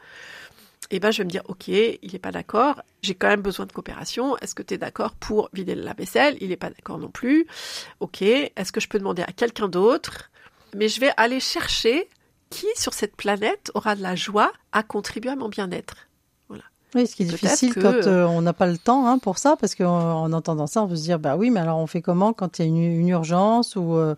Eh 0.91 1.01
ben, 1.01 1.11
je 1.11 1.19
vais 1.19 1.25
me 1.25 1.31
dire, 1.31 1.43
OK, 1.49 1.69
il 1.69 2.13
n'est 2.13 2.19
pas 2.19 2.33
d'accord, 2.33 2.83
j'ai 3.03 3.15
quand 3.15 3.29
même 3.29 3.43
besoin 3.43 3.67
de 3.67 3.73
coopération, 3.73 4.37
est-ce 4.39 4.55
que 4.55 4.63
tu 4.63 4.75
es 4.75 4.79
d'accord 4.79 5.15
pour 5.15 5.51
vider 5.53 5.75
la 5.75 5.93
vaisselle? 5.93 6.37
Il 6.41 6.49
n'est 6.49 6.57
pas 6.57 6.71
d'accord 6.71 6.99
non 6.99 7.11
plus. 7.11 7.47
OK, 8.01 8.23
est-ce 8.23 8.73
que 8.73 8.81
je 8.81 8.89
peux 8.89 8.99
demander 8.99 9.23
à 9.23 9.33
quelqu'un 9.33 9.69
d'autre? 9.69 10.31
Mais 10.75 10.89
je 10.89 11.01
vais 11.01 11.13
aller 11.17 11.41
chercher 11.41 12.09
qui 12.51 12.67
sur 12.77 12.95
cette 12.95 13.17
planète 13.17 13.71
aura 13.75 13.95
de 13.97 14.03
la 14.03 14.17
joie 14.17 14.53
à 14.73 14.83
contribuer 14.83 15.31
à 15.31 15.37
mon 15.37 15.49
bien-être. 15.49 16.08
Oui, 16.95 17.07
ce 17.07 17.15
qui 17.15 17.25
est 17.25 17.27
difficile 17.27 17.75
quand 17.75 18.07
euh, 18.07 18.25
on 18.25 18.41
n'a 18.41 18.55
pas 18.55 18.67
le 18.67 18.79
temps 18.79 19.07
hein, 19.07 19.19
pour 19.19 19.37
ça, 19.39 19.57
parce 19.57 19.75
qu'en 19.75 20.33
entendant 20.33 20.67
ça, 20.67 20.83
on 20.83 20.89
peut 20.89 20.97
se 20.97 21.03
dire, 21.03 21.19
bah 21.19 21.37
oui, 21.37 21.51
mais 21.51 21.61
alors 21.61 21.79
on 21.79 21.87
fait 21.87 22.01
comment 22.01 22.33
quand 22.33 22.59
il 22.59 22.63
y 22.63 22.65
a 22.65 22.69
une, 22.69 23.09
urgence 23.09 23.77
ou 23.77 23.95
euh, 23.95 24.15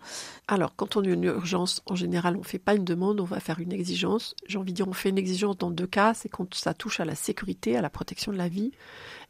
Alors, 0.47 0.73
quand 0.77 0.95
on 0.95 1.03
a 1.03 1.07
une 1.07 1.25
urgence, 1.25 1.81
en 1.85 1.95
général, 1.95 2.35
on 2.35 2.39
ne 2.39 2.45
fait 2.45 2.59
pas 2.59 2.73
une 2.73 2.85
demande, 2.85 3.19
on 3.19 3.25
va 3.25 3.41
faire 3.41 3.59
une 3.59 3.73
exigence. 3.73 4.35
J'ai 4.47 4.57
envie 4.57 4.71
de 4.71 4.77
dire, 4.77 4.87
on 4.87 4.93
fait 4.93 5.09
une 5.09 5.17
exigence 5.17 5.57
dans 5.57 5.69
deux 5.69 5.87
cas, 5.87 6.13
c'est 6.13 6.29
quand 6.29 6.53
ça 6.53 6.73
touche 6.73 7.01
à 7.01 7.05
la 7.05 7.15
sécurité, 7.15 7.75
à 7.75 7.81
la 7.81 7.89
protection 7.89 8.31
de 8.31 8.37
la 8.37 8.47
vie, 8.47 8.71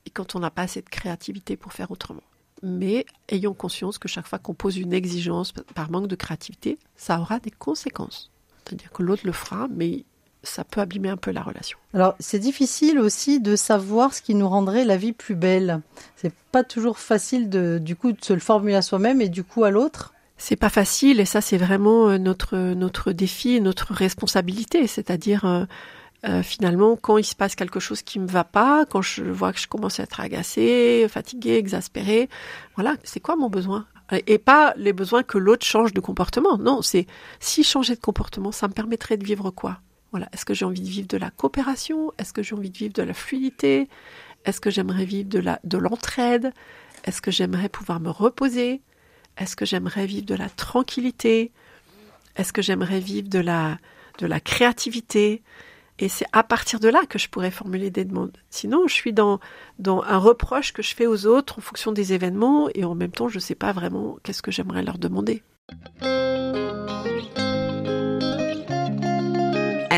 et 0.05 0.12
quand 0.12 0.36
on 0.36 0.39
n'a 0.39 0.51
pas 0.51 0.63
assez 0.63 0.81
de 0.81 0.89
créativité 0.89 1.57
pour 1.57 1.74
faire 1.74 1.89
autrement. 1.89 2.24
Mais 2.62 3.07
ayons 3.29 3.55
conscience 3.55 3.98
que 3.98 4.07
chaque 4.07 4.27
fois 4.27 4.38
qu'on 4.38 4.53
pose 4.53 4.77
une 4.77 4.93
exigence 4.93 5.51
par 5.74 5.89
manque 5.89 6.07
de 6.07 6.15
créativité, 6.15 6.77
ça 6.95 7.19
aura 7.19 7.39
des 7.39 7.50
conséquences. 7.50 8.29
C'est-à-dire 8.63 8.91
que 8.91 9.01
l'autre 9.01 9.25
le 9.25 9.31
fera, 9.31 9.67
mais 9.67 10.05
ça 10.43 10.63
peut 10.63 10.81
abîmer 10.81 11.10
un 11.10 11.17
peu 11.17 11.31
la 11.31 11.41
relation. 11.41 11.77
Alors, 11.93 12.15
c'est 12.19 12.39
difficile 12.39 13.00
aussi 13.00 13.39
de 13.39 13.55
savoir 13.55 14.13
ce 14.13 14.21
qui 14.21 14.36
nous 14.36 14.50
rendrait 14.50 14.86
la 14.86 14.98
vie 14.98 15.13
plus 15.13 15.36
belle. 15.36 15.81
C'est 16.15 16.33
pas 16.51 16.63
toujours 16.63 16.98
facile 16.98 17.50
de, 17.50 17.79
du 17.79 17.95
coup, 17.95 18.12
de 18.12 18.24
se 18.24 18.33
le 18.33 18.39
formuler 18.39 18.75
à 18.75 18.81
soi-même 18.81 19.21
et 19.21 19.29
du 19.29 19.43
coup 19.43 19.63
à 19.63 19.71
l'autre. 19.71 20.13
C'est 20.38 20.55
pas 20.55 20.69
facile 20.69 21.19
et 21.19 21.25
ça, 21.25 21.41
c'est 21.41 21.57
vraiment 21.57 22.10
euh, 22.10 22.17
notre, 22.17 22.57
notre 22.57 23.12
défi, 23.12 23.62
notre 23.62 23.93
responsabilité. 23.93 24.88
C'est-à-dire, 24.88 25.45
euh, 25.45 25.65
euh, 26.25 26.41
finalement, 26.41 26.95
quand 26.95 27.17
il 27.17 27.24
se 27.24 27.36
passe 27.36 27.55
quelque 27.55 27.79
chose 27.79 28.01
qui 28.01 28.19
me 28.19 28.27
va 28.27 28.43
pas, 28.43 28.86
quand 28.86 29.03
je 29.03 29.24
vois 29.24 29.53
que 29.53 29.60
je 29.60 29.67
commence 29.67 30.00
à 30.00 30.03
être 30.03 30.19
agacée, 30.19 31.05
fatiguée, 31.10 31.57
exaspérée, 31.57 32.29
voilà, 32.75 32.95
c'est 33.03 33.19
quoi 33.19 33.36
mon 33.36 33.50
besoin? 33.50 33.86
Et 34.27 34.39
pas 34.39 34.74
les 34.75 34.91
besoins 34.91 35.24
que 35.24 35.38
l'autre 35.38 35.65
change 35.65 35.93
de 35.93 36.01
comportement. 36.01 36.57
Non, 36.57 36.81
c'est 36.81 37.07
si 37.39 37.63
changer 37.63 37.96
de 37.96 38.01
comportement, 38.01 38.51
ça 38.51 38.68
me 38.68 38.74
permettrait 38.74 39.15
de 39.15 39.24
vivre 39.24 39.51
quoi? 39.51 39.79
Voilà. 40.11 40.27
Est-ce 40.33 40.45
que 40.45 40.53
j'ai 40.53 40.65
envie 40.65 40.81
de 40.81 40.87
vivre 40.87 41.07
de 41.07 41.17
la 41.17 41.31
coopération? 41.31 42.11
Est-ce 42.17 42.33
que 42.33 42.43
j'ai 42.43 42.55
envie 42.55 42.69
de 42.69 42.77
vivre 42.77 42.93
de 42.93 43.03
la 43.03 43.13
fluidité? 43.13 43.87
Est-ce 44.45 44.59
que 44.59 44.69
j'aimerais 44.69 45.05
vivre 45.05 45.29
de 45.29 45.39
la 45.39 45.59
de 45.63 45.77
l'entraide? 45.77 46.53
Est-ce 47.05 47.21
que 47.21 47.31
j'aimerais 47.31 47.69
pouvoir 47.69 48.00
me 48.00 48.09
reposer? 48.09 48.81
Est-ce 49.37 49.55
que 49.55 49.65
j'aimerais 49.65 50.05
vivre 50.05 50.25
de 50.25 50.35
la 50.35 50.50
tranquillité? 50.50 51.51
Est-ce 52.35 52.53
que 52.53 52.61
j'aimerais 52.61 53.00
vivre 53.00 53.29
de 53.29 53.39
la 53.39 53.77
de 54.19 54.27
la 54.27 54.39
créativité? 54.39 55.41
Et 56.00 56.09
c'est 56.09 56.25
à 56.33 56.43
partir 56.43 56.79
de 56.79 56.89
là 56.89 57.05
que 57.07 57.19
je 57.19 57.29
pourrais 57.29 57.51
formuler 57.51 57.91
des 57.91 58.05
demandes. 58.05 58.35
Sinon, 58.50 58.87
je 58.87 58.93
suis 58.93 59.13
dans, 59.13 59.39
dans 59.77 60.01
un 60.01 60.17
reproche 60.17 60.74
que 60.74 60.81
je 60.81 60.95
fais 60.95 61.05
aux 61.05 61.27
autres 61.27 61.59
en 61.59 61.61
fonction 61.61 61.91
des 61.91 62.13
événements 62.13 62.69
et 62.74 62.83
en 62.83 62.95
même 62.95 63.11
temps, 63.11 63.29
je 63.29 63.35
ne 63.35 63.41
sais 63.41 63.55
pas 63.55 63.71
vraiment 63.71 64.17
qu'est-ce 64.24 64.41
que 64.41 64.51
j'aimerais 64.51 64.81
leur 64.81 64.97
demander. 64.97 65.43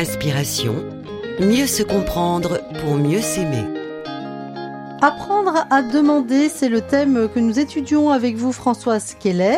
Inspiration, 0.06 0.84
mieux 1.40 1.66
se 1.66 1.82
comprendre 1.82 2.60
pour 2.82 2.96
mieux 2.96 3.22
s'aimer. 3.22 3.64
Apprendre 5.00 5.66
à 5.70 5.80
demander, 5.80 6.50
c'est 6.50 6.68
le 6.68 6.82
thème 6.82 7.26
que 7.34 7.40
nous 7.40 7.58
étudions 7.58 8.10
avec 8.10 8.36
vous, 8.36 8.52
Françoise 8.52 9.16
Keller. 9.18 9.56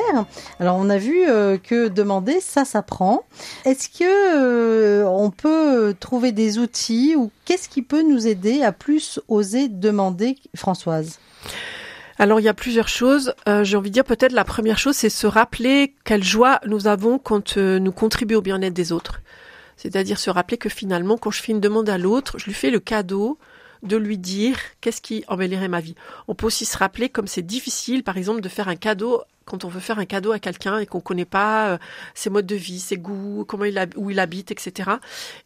Alors, 0.61 0.77
on 0.77 0.89
a 0.89 0.99
vu 0.99 1.29
euh, 1.29 1.59
que 1.59 1.89
demander, 1.89 2.39
ça 2.39 2.65
s'apprend. 2.65 3.25
Est-ce 3.65 3.89
que 3.89 4.05
euh, 4.05 5.05
on 5.09 5.31
peut 5.31 5.97
trouver 5.99 6.31
des 6.31 6.61
outils 6.61 7.17
ou 7.17 7.33
qu'est-ce 7.45 7.69
qui 7.69 7.83
peut 7.83 8.03
nous 8.03 8.29
aider 8.29 8.63
à 8.63 8.71
plus 8.71 9.19
oser 9.27 9.67
demander, 9.67 10.37
Françoise? 10.55 11.19
Alors 12.19 12.39
il 12.39 12.45
y 12.45 12.49
a 12.49 12.55
plusieurs 12.55 12.89
choses. 12.89 13.35
Euh, 13.49 13.65
j'ai 13.65 13.77
envie 13.77 13.91
de 13.91 13.95
dire 13.95 14.05
peut-être 14.05 14.33
la 14.33 14.45
première 14.45 14.79
chose, 14.79 14.95
c'est 14.95 15.11
se 15.11 15.27
rappeler 15.27 15.95
quelle 16.05 16.25
joie 16.25 16.61
nous 16.67 16.87
avons 16.87 17.19
quand 17.19 17.57
nous 17.59 17.93
contribuons 17.93 18.39
au 18.39 18.43
bien-être 18.43 18.73
des 18.73 18.93
autres. 18.93 19.21
C'est-à-dire 19.77 20.19
se 20.19 20.31
rappeler 20.31 20.59
que 20.59 20.69
finalement, 20.69 21.19
quand 21.19 21.31
je 21.31 21.43
fais 21.43 21.53
une 21.53 21.61
demande 21.61 21.89
à 21.89 21.99
l'autre, 21.99 22.39
je 22.39 22.47
lui 22.47 22.55
fais 22.55 22.71
le 22.71 22.81
cadeau 22.81 23.39
de 23.83 23.97
lui 23.97 24.19
dire 24.19 24.59
qu'est-ce 24.81 25.01
qui 25.01 25.25
embellirait 25.29 25.69
ma 25.69 25.81
vie. 25.81 25.95
On 26.29 26.35
peut 26.35 26.47
aussi 26.47 26.65
se 26.65 26.77
rappeler 26.77 27.09
comme 27.09 27.27
c'est 27.27 27.43
difficile, 27.43 28.03
par 28.03 28.17
exemple, 28.17 28.41
de 28.41 28.49
faire 28.49 28.69
un 28.69 28.77
cadeau 28.77 29.23
quand 29.45 29.65
on 29.65 29.69
veut 29.69 29.81
faire 29.81 30.01
un 30.01 30.07
cadeau 30.07 30.33
à 30.33 30.41
quelqu'un 30.41 30.79
et 30.79 30.87
qu'on 30.87 31.01
connaît 31.01 31.25
pas 31.25 31.71
euh, 31.71 31.79
ses 32.15 32.31
modes 32.31 32.47
de 32.47 32.57
vie, 32.57 32.81
ses 32.81 32.97
goûts, 32.97 33.45
comment 33.47 33.65
il 33.65 33.89
où 33.95 34.11
il 34.11 34.19
habite, 34.19 34.51
etc. 34.51 34.91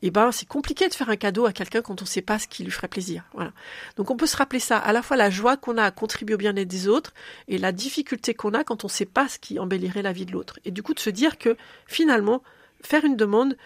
Eh 0.01 0.11
ben, 0.11 0.33
c'est 0.33 0.49
compliqué 0.49 0.89
de 0.89 0.95
faire 0.95 1.11
un 1.11 1.17
cadeau 1.17 1.45
à 1.45 1.53
quelqu'un 1.53 1.83
quand 1.83 2.01
on 2.01 2.05
ne 2.05 2.09
sait 2.09 2.23
pas 2.23 2.39
ce 2.39 2.49
qui 2.49 2.65
lui 2.65 2.71
ferait 2.71 2.89
plaisir. 2.89 3.25
Voilà. 3.35 3.53
Donc, 3.97 4.11
on 4.11 4.17
peut 4.17 4.27
se 4.27 4.39
rappeler 4.39 4.59
ça, 4.59 4.79
à 4.79 4.93
la 4.93 5.03
fois 5.03 5.19
la 5.19 5.29
joie 5.29 5.59
qu'on 5.59 5.77
a 5.77 5.85
à 5.85 5.91
contribuer 5.91 6.35
au 6.35 6.39
bien-être 6.39 6.67
des 6.67 6.89
autres 6.89 7.13
et 7.47 7.59
la 7.59 7.73
difficulté 7.73 8.33
qu'on 8.33 8.55
a 8.55 8.65
quand 8.65 8.85
on 8.85 8.89
ne 8.89 8.93
sait 8.93 9.05
pas 9.05 9.29
ce 9.29 9.39
qui 9.39 9.59
embellirait 9.59 10.03
la 10.03 10.13
vie 10.13 10.25
de 10.25 10.33
l'autre. 10.33 10.59
Et 10.65 10.71
du 10.71 10.83
coup, 10.83 10.95
de 10.95 11.01
se 11.01 11.11
dire 11.11 11.37
que 11.37 11.57
finalement, 11.87 12.43
faire 12.83 13.05
une 13.05 13.17
demande, 13.17 13.59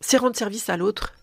c'est 0.00 0.16
rendre 0.16 0.36
service 0.36 0.68
à 0.68 0.76
l'autre. 0.76 1.14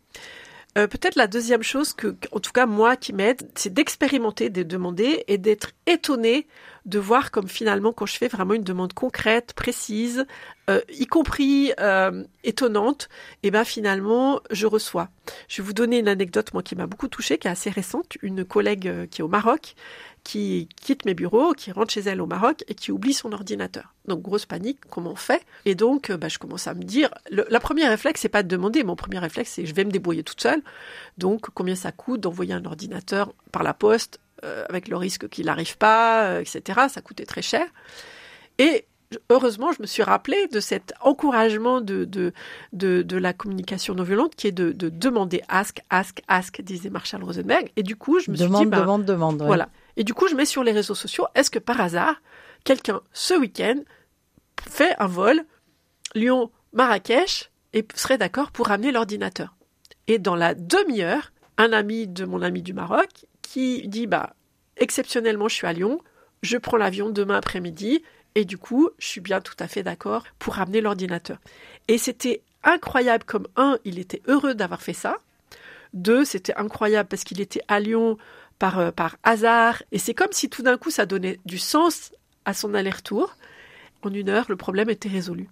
Euh, 0.77 0.85
peut-être 0.85 1.15
la 1.15 1.25
deuxième 1.25 1.63
chose 1.63 1.93
que, 1.93 2.15
en 2.31 2.39
tout 2.39 2.51
cas 2.51 2.67
moi 2.67 2.95
qui 2.95 3.11
m'aide, 3.11 3.49
c'est 3.55 3.73
d'expérimenter, 3.73 4.51
de 4.51 4.61
demander 4.61 5.23
et 5.27 5.39
d'être 5.39 5.71
étonné 5.87 6.45
de 6.85 6.99
voir 6.99 7.31
comme 7.31 7.47
finalement 7.47 7.91
quand 7.91 8.05
je 8.05 8.15
fais 8.15 8.27
vraiment 8.27 8.53
une 8.53 8.63
demande 8.63 8.93
concrète, 8.93 9.53
précise, 9.53 10.25
euh, 10.69 10.79
y 10.89 11.07
compris 11.07 11.73
euh, 11.79 12.23
étonnante, 12.43 13.09
et 13.41 13.47
eh 13.47 13.51
ben 13.51 13.63
finalement 13.63 14.39
je 14.51 14.67
reçois. 14.67 15.09
Je 15.47 15.61
vais 15.61 15.65
vous 15.65 15.73
donner 15.73 15.97
une 15.99 16.07
anecdote 16.07 16.53
moi 16.53 16.61
qui 16.61 16.75
m'a 16.75 16.85
beaucoup 16.85 17.07
touchée, 17.07 17.39
qui 17.39 17.47
est 17.47 17.51
assez 17.51 17.71
récente. 17.71 18.17
Une 18.21 18.45
collègue 18.45 19.09
qui 19.09 19.21
est 19.21 19.23
au 19.23 19.27
Maroc 19.27 19.75
qui 20.27 20.67
quitte 20.75 21.05
mes 21.05 21.13
bureaux, 21.13 21.53
qui 21.53 21.71
rentre 21.71 21.93
chez 21.93 22.01
elle 22.01 22.19
au 22.19 22.25
Maroc 22.25 22.65
et 22.67 22.75
qui 22.75 22.91
oublie 22.91 23.13
son 23.13 23.31
ordinateur. 23.31 23.93
Donc 24.09 24.21
grosse 24.21 24.45
panique, 24.45 24.79
comment 24.89 25.11
on 25.11 25.15
fait? 25.15 25.41
Et 25.63 25.73
donc 25.73 26.09
euh, 26.09 26.17
bah, 26.17 26.27
je 26.27 26.37
commence 26.37 26.67
à 26.67 26.73
me 26.73 26.83
dire, 26.83 27.09
le, 27.31 27.47
la 27.49 27.61
première 27.61 27.89
réflexe 27.89 28.19
c'est 28.19 28.27
pas 28.27 28.43
de 28.43 28.49
demander, 28.49 28.83
mon 28.83 28.97
premier 28.97 29.19
réflexe 29.19 29.51
c'est 29.51 29.65
je 29.65 29.73
vais 29.73 29.85
me 29.85 29.89
débrouiller 29.89 30.23
toute 30.23 30.41
seule. 30.41 30.61
Donc 31.17 31.47
combien 31.53 31.75
ça 31.75 31.93
coûte 31.93 32.19
d'envoyer 32.19 32.53
un 32.53 32.65
ordinateur 32.65 33.31
par 33.53 33.63
la 33.63 33.73
poste 33.73 34.19
euh, 34.43 34.65
avec 34.67 34.89
le 34.89 34.97
risque 34.97 35.29
qu'il 35.29 35.45
n'arrive 35.45 35.77
pas, 35.77 36.25
euh, 36.25 36.41
etc. 36.41 36.87
Ça 36.89 36.99
coûtait 36.99 37.25
très 37.25 37.41
cher. 37.41 37.65
Et 38.57 38.83
heureusement, 39.29 39.71
je 39.71 39.81
me 39.81 39.87
suis 39.87 40.03
rappelé 40.03 40.47
de 40.51 40.59
cet 40.59 40.93
encouragement 40.99 41.79
de, 41.79 42.03
de, 42.03 42.33
de, 42.73 43.01
de 43.01 43.17
la 43.17 43.31
communication 43.31 43.95
non 43.95 44.03
violente 44.03 44.35
qui 44.35 44.47
est 44.47 44.51
de, 44.51 44.73
de, 44.73 44.89
demander 44.89 45.41
ask, 45.47 45.79
ask, 45.89 46.21
ask, 46.27 46.61
disait 46.61 46.89
Marshall 46.89 47.23
Rosenberg. 47.23 47.71
Et 47.77 47.83
du 47.83 47.95
coup, 47.95 48.19
je 48.19 48.29
me 48.29 48.35
demande, 48.35 48.57
suis 48.57 48.65
dit, 48.65 48.71
bah, 48.71 48.81
demande, 48.81 49.05
demande. 49.05 49.41
Voilà. 49.41 49.69
Et 49.97 50.03
du 50.03 50.13
coup, 50.13 50.27
je 50.27 50.35
mets 50.35 50.45
sur 50.45 50.63
les 50.63 50.71
réseaux 50.71 50.95
sociaux, 50.95 51.25
est-ce 51.35 51.51
que 51.51 51.59
par 51.59 51.81
hasard, 51.81 52.21
quelqu'un, 52.63 53.01
ce 53.11 53.33
week-end, 53.33 53.81
fait 54.69 54.95
un 54.99 55.07
vol 55.07 55.43
Lyon-Marrakech 56.15 57.51
et 57.73 57.85
serait 57.95 58.17
d'accord 58.17 58.51
pour 58.51 58.67
ramener 58.67 58.91
l'ordinateur? 58.91 59.55
Et 60.07 60.19
dans 60.19 60.35
la 60.35 60.53
demi-heure, 60.53 61.31
un 61.57 61.73
ami 61.73 62.07
de 62.07 62.25
mon 62.25 62.41
ami 62.41 62.61
du 62.61 62.73
Maroc 62.73 63.25
qui 63.41 63.87
dit 63.87 64.07
bah 64.07 64.35
exceptionnellement 64.77 65.47
je 65.47 65.55
suis 65.55 65.67
à 65.67 65.73
Lyon, 65.73 65.99
je 66.43 66.57
prends 66.57 66.77
l'avion 66.77 67.09
demain 67.09 67.35
après-midi 67.35 68.03
et 68.35 68.45
du 68.45 68.57
coup 68.57 68.89
je 68.99 69.07
suis 69.07 69.21
bien 69.21 69.41
tout 69.41 69.55
à 69.59 69.67
fait 69.67 69.83
d'accord 69.83 70.23
pour 70.39 70.53
ramener 70.55 70.81
l'ordinateur. 70.81 71.39
Et 71.87 71.97
c'était 71.97 72.41
incroyable 72.63 73.23
comme 73.23 73.47
un, 73.55 73.79
il 73.85 73.99
était 73.99 74.21
heureux 74.27 74.53
d'avoir 74.53 74.81
fait 74.81 74.93
ça. 74.93 75.17
Deux, 75.93 76.25
c'était 76.25 76.55
incroyable 76.55 77.09
parce 77.09 77.23
qu'il 77.23 77.41
était 77.41 77.61
à 77.67 77.79
Lyon 77.79 78.17
par, 78.59 78.79
euh, 78.79 78.91
par 78.91 79.17
hasard. 79.23 79.83
Et 79.91 79.99
c'est 79.99 80.13
comme 80.13 80.31
si 80.31 80.49
tout 80.49 80.63
d'un 80.63 80.77
coup 80.77 80.91
ça 80.91 81.05
donnait 81.05 81.39
du 81.45 81.57
sens 81.57 82.11
à 82.45 82.53
son 82.53 82.73
aller-retour. 82.73 83.35
En 84.03 84.13
une 84.13 84.29
heure, 84.29 84.45
le 84.49 84.55
problème 84.55 84.89
était 84.89 85.09
résolu. 85.09 85.49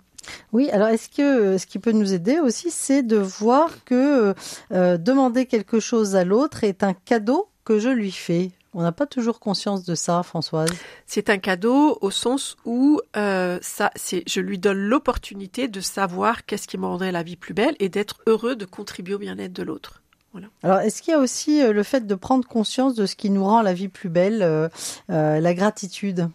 Oui, 0.53 0.69
alors 0.71 0.87
est-ce 0.87 1.09
que 1.09 1.21
euh, 1.21 1.57
ce 1.57 1.65
qui 1.65 1.79
peut 1.79 1.91
nous 1.91 2.13
aider 2.13 2.39
aussi, 2.39 2.71
c'est 2.71 3.03
de 3.03 3.17
voir 3.17 3.83
que 3.85 4.33
euh, 4.71 4.97
demander 4.97 5.45
quelque 5.45 5.79
chose 5.79 6.15
à 6.15 6.23
l'autre 6.23 6.63
est 6.63 6.83
un 6.83 6.93
cadeau 6.93 7.49
que 7.63 7.79
je 7.79 7.89
lui 7.89 8.11
fais. 8.11 8.51
On 8.73 8.81
n'a 8.81 8.91
pas 8.91 9.05
toujours 9.05 9.39
conscience 9.39 9.85
de 9.85 9.95
ça, 9.95 10.21
Françoise. 10.21 10.69
C'est 11.05 11.29
un 11.29 11.37
cadeau 11.37 11.97
au 12.01 12.11
sens 12.11 12.57
où 12.65 12.99
euh, 13.15 13.57
ça, 13.61 13.89
c'est, 13.95 14.23
je 14.27 14.41
lui 14.41 14.59
donne 14.59 14.77
l'opportunité 14.77 15.69
de 15.69 15.79
savoir 15.79 16.45
qu'est-ce 16.45 16.67
qui 16.67 16.77
me 16.77 16.85
rendrait 16.85 17.13
la 17.13 17.23
vie 17.23 17.37
plus 17.37 17.53
belle 17.53 17.75
et 17.79 17.87
d'être 17.87 18.17
heureux 18.27 18.57
de 18.57 18.65
contribuer 18.65 19.15
au 19.15 19.19
bien-être 19.19 19.53
de 19.53 19.63
l'autre. 19.63 20.01
Voilà. 20.35 20.49
Alors, 20.63 20.79
est-ce 20.79 21.01
qu'il 21.01 21.13
y 21.13 21.15
a 21.15 21.19
aussi 21.19 21.65
le 21.65 21.83
fait 21.83 22.05
de 22.05 22.13
prendre 22.13 22.45
conscience 22.45 22.93
de 22.93 23.05
ce 23.05 23.15
qui 23.15 23.29
nous 23.29 23.45
rend 23.45 23.61
la 23.61 23.73
vie 23.73 23.87
plus 23.87 24.09
belle, 24.09 24.41
euh, 24.41 24.67
la 25.07 25.53
gratitude? 25.53 26.27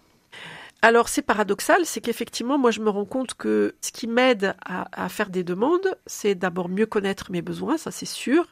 Alors 0.81 1.11
c'est 1.11 1.21
paradoxal, 1.21 1.85
c'est 1.85 2.01
qu'effectivement 2.01 2.57
moi 2.57 2.71
je 2.71 2.81
me 2.81 2.89
rends 2.89 3.05
compte 3.05 3.35
que 3.35 3.75
ce 3.83 3.93
qui 3.93 4.07
m'aide 4.07 4.55
à, 4.65 5.05
à, 5.05 5.11
faire 5.11 5.29
des 5.29 5.45
demandes, 5.45 5.95
c'est 6.07 6.35
d'abord 6.35 6.71
mieux 6.71 6.87
connaître 6.87 7.31
mes 7.31 7.43
besoins, 7.43 7.77
ça 7.77 7.91
c'est 7.91 8.07
sûr, 8.07 8.47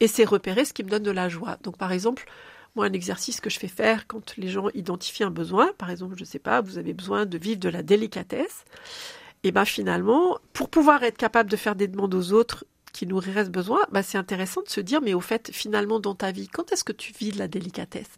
et 0.00 0.08
c'est 0.08 0.24
repérer 0.24 0.64
ce 0.64 0.72
qui 0.72 0.82
me 0.82 0.88
donne 0.88 1.02
de 1.02 1.10
la 1.10 1.28
joie. 1.28 1.58
Donc 1.62 1.76
par 1.76 1.92
exemple, 1.92 2.24
moi 2.74 2.86
un 2.86 2.94
exercice 2.94 3.42
que 3.42 3.50
je 3.50 3.58
fais 3.58 3.68
faire 3.68 4.06
quand 4.06 4.38
les 4.38 4.48
gens 4.48 4.70
identifient 4.72 5.24
un 5.24 5.30
besoin, 5.30 5.70
par 5.76 5.90
exemple 5.90 6.14
je 6.16 6.22
ne 6.22 6.26
sais 6.26 6.38
pas, 6.38 6.62
vous 6.62 6.78
avez 6.78 6.94
besoin 6.94 7.26
de 7.26 7.36
vivre 7.36 7.60
de 7.60 7.68
la 7.68 7.82
délicatesse, 7.82 8.64
et 9.42 9.52
ben 9.52 9.66
finalement 9.66 10.38
pour 10.54 10.70
pouvoir 10.70 11.02
être 11.02 11.18
capable 11.18 11.50
de 11.50 11.56
faire 11.56 11.76
des 11.76 11.86
demandes 11.86 12.14
aux 12.14 12.32
autres 12.32 12.64
qui 12.96 13.06
nourriraient 13.06 13.44
ce 13.44 13.50
besoin, 13.50 13.80
bah 13.92 14.02
c'est 14.02 14.16
intéressant 14.16 14.62
de 14.62 14.70
se 14.70 14.80
dire, 14.80 15.02
mais 15.02 15.12
au 15.12 15.20
fait, 15.20 15.50
finalement, 15.52 16.00
dans 16.00 16.14
ta 16.14 16.32
vie, 16.32 16.48
quand 16.48 16.72
est-ce 16.72 16.82
que 16.82 16.92
tu 16.92 17.12
vis 17.12 17.30
de 17.30 17.38
la 17.38 17.46
délicatesse? 17.46 18.08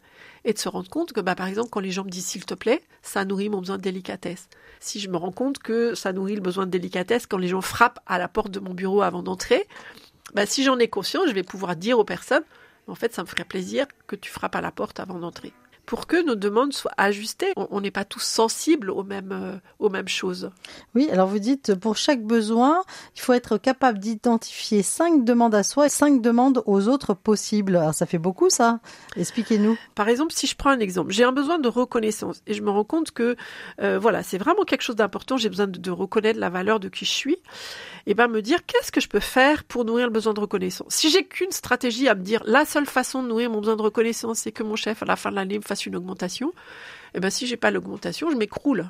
Et 0.45 0.53
de 0.53 0.57
se 0.57 0.69
rendre 0.69 0.89
compte 0.89 1.11
que, 1.11 1.19
bah, 1.19 1.35
par 1.35 1.47
exemple, 1.47 1.69
quand 1.69 1.81
les 1.81 1.91
gens 1.91 2.05
me 2.05 2.09
disent 2.09 2.27
s'il 2.27 2.45
te 2.45 2.53
plaît, 2.53 2.81
ça 3.01 3.25
nourrit 3.25 3.49
mon 3.49 3.59
besoin 3.59 3.75
de 3.75 3.81
délicatesse. 3.81 4.47
Si 4.79 5.01
je 5.01 5.09
me 5.09 5.17
rends 5.17 5.33
compte 5.33 5.59
que 5.59 5.95
ça 5.95 6.13
nourrit 6.13 6.35
le 6.35 6.41
besoin 6.41 6.65
de 6.65 6.71
délicatesse 6.71 7.27
quand 7.27 7.37
les 7.37 7.49
gens 7.49 7.59
frappent 7.59 7.99
à 8.05 8.17
la 8.17 8.29
porte 8.29 8.51
de 8.51 8.61
mon 8.61 8.73
bureau 8.73 9.01
avant 9.01 9.21
d'entrer, 9.21 9.67
bah, 10.33 10.45
si 10.45 10.63
j'en 10.63 10.79
ai 10.79 10.87
conscience, 10.87 11.27
je 11.27 11.33
vais 11.33 11.43
pouvoir 11.43 11.75
dire 11.75 11.99
aux 11.99 12.05
personnes, 12.05 12.45
en 12.87 12.95
fait, 12.95 13.13
ça 13.13 13.23
me 13.23 13.27
ferait 13.27 13.43
plaisir 13.43 13.85
que 14.07 14.15
tu 14.15 14.31
frappes 14.31 14.55
à 14.55 14.61
la 14.61 14.71
porte 14.71 15.01
avant 15.01 15.19
d'entrer 15.19 15.51
pour 15.89 16.05
que 16.05 16.23
nos 16.23 16.35
demandes 16.35 16.71
soient 16.71 16.93
ajustées. 16.97 17.51
On 17.55 17.81
n'est 17.81 17.89
pas 17.89 18.05
tous 18.05 18.21
sensibles 18.21 18.91
aux 18.91 19.03
mêmes, 19.03 19.31
euh, 19.31 19.57
aux 19.79 19.89
mêmes 19.89 20.07
choses. 20.07 20.51
Oui, 20.93 21.09
alors 21.11 21.27
vous 21.27 21.39
dites, 21.39 21.73
pour 21.73 21.97
chaque 21.97 22.21
besoin, 22.21 22.83
il 23.15 23.21
faut 23.21 23.33
être 23.33 23.57
capable 23.57 23.97
d'identifier 23.97 24.83
cinq 24.83 25.25
demandes 25.25 25.55
à 25.55 25.63
soi 25.63 25.87
et 25.87 25.89
cinq 25.89 26.21
demandes 26.21 26.61
aux 26.67 26.87
autres 26.87 27.15
possibles. 27.15 27.75
Alors 27.75 27.95
ça 27.95 28.05
fait 28.05 28.19
beaucoup 28.19 28.51
ça 28.51 28.81
Expliquez-nous. 29.17 29.79
Par 29.95 30.09
exemple, 30.09 30.31
si 30.31 30.45
je 30.45 30.55
prends 30.55 30.69
un 30.69 30.79
exemple, 30.79 31.11
j'ai 31.11 31.23
un 31.23 31.31
besoin 31.31 31.57
de 31.57 31.67
reconnaissance 31.67 32.43
et 32.45 32.53
je 32.53 32.61
me 32.61 32.69
rends 32.69 32.83
compte 32.83 33.09
que 33.09 33.35
euh, 33.81 33.97
voilà, 33.97 34.21
c'est 34.21 34.37
vraiment 34.37 34.65
quelque 34.65 34.83
chose 34.83 34.95
d'important, 34.95 35.37
j'ai 35.37 35.49
besoin 35.49 35.65
de, 35.65 35.79
de, 35.79 35.89
reconnaître 35.89 36.39
la 36.39 36.51
valeur 36.51 36.79
de 36.79 36.89
qui 36.89 37.05
je 37.05 37.11
suis 37.11 37.39
et 38.09 38.15
ben 38.15 38.27
me 38.27 38.41
dire 38.41 38.65
qu'est-ce 38.65 38.91
que 38.91 38.99
je 38.99 39.07
peux 39.07 39.19
faire 39.19 39.63
pour 39.63 39.85
nourrir 39.85 40.07
le 40.07 40.11
besoin 40.11 40.33
de 40.33 40.39
reconnaissance? 40.39 40.91
Si 40.95 41.11
j'ai 41.11 41.27
qu'une 41.27 41.51
stratégie 41.51 42.07
à 42.07 42.15
me 42.15 42.23
dire 42.23 42.41
la 42.43 42.65
seule 42.65 42.87
façon 42.87 43.21
de 43.21 43.27
nourrir 43.27 43.51
mon 43.51 43.59
besoin 43.59 43.75
de 43.75 43.83
reconnaissance, 43.83 44.39
c'est 44.39 44.51
que 44.51 44.63
mon 44.63 44.75
chef 44.75 45.03
à 45.03 45.05
la 45.05 45.15
fin 45.15 45.29
de 45.29 45.35
l'année 45.35 45.59
me 45.59 45.63
fasse 45.63 45.85
une 45.85 45.95
augmentation, 45.95 46.49
et 46.49 47.17
eh 47.17 47.19
ben 47.19 47.29
si 47.29 47.45
j'ai 47.45 47.55
pas 47.55 47.69
l'augmentation, 47.69 48.31
je 48.31 48.35
m'écroule. 48.35 48.89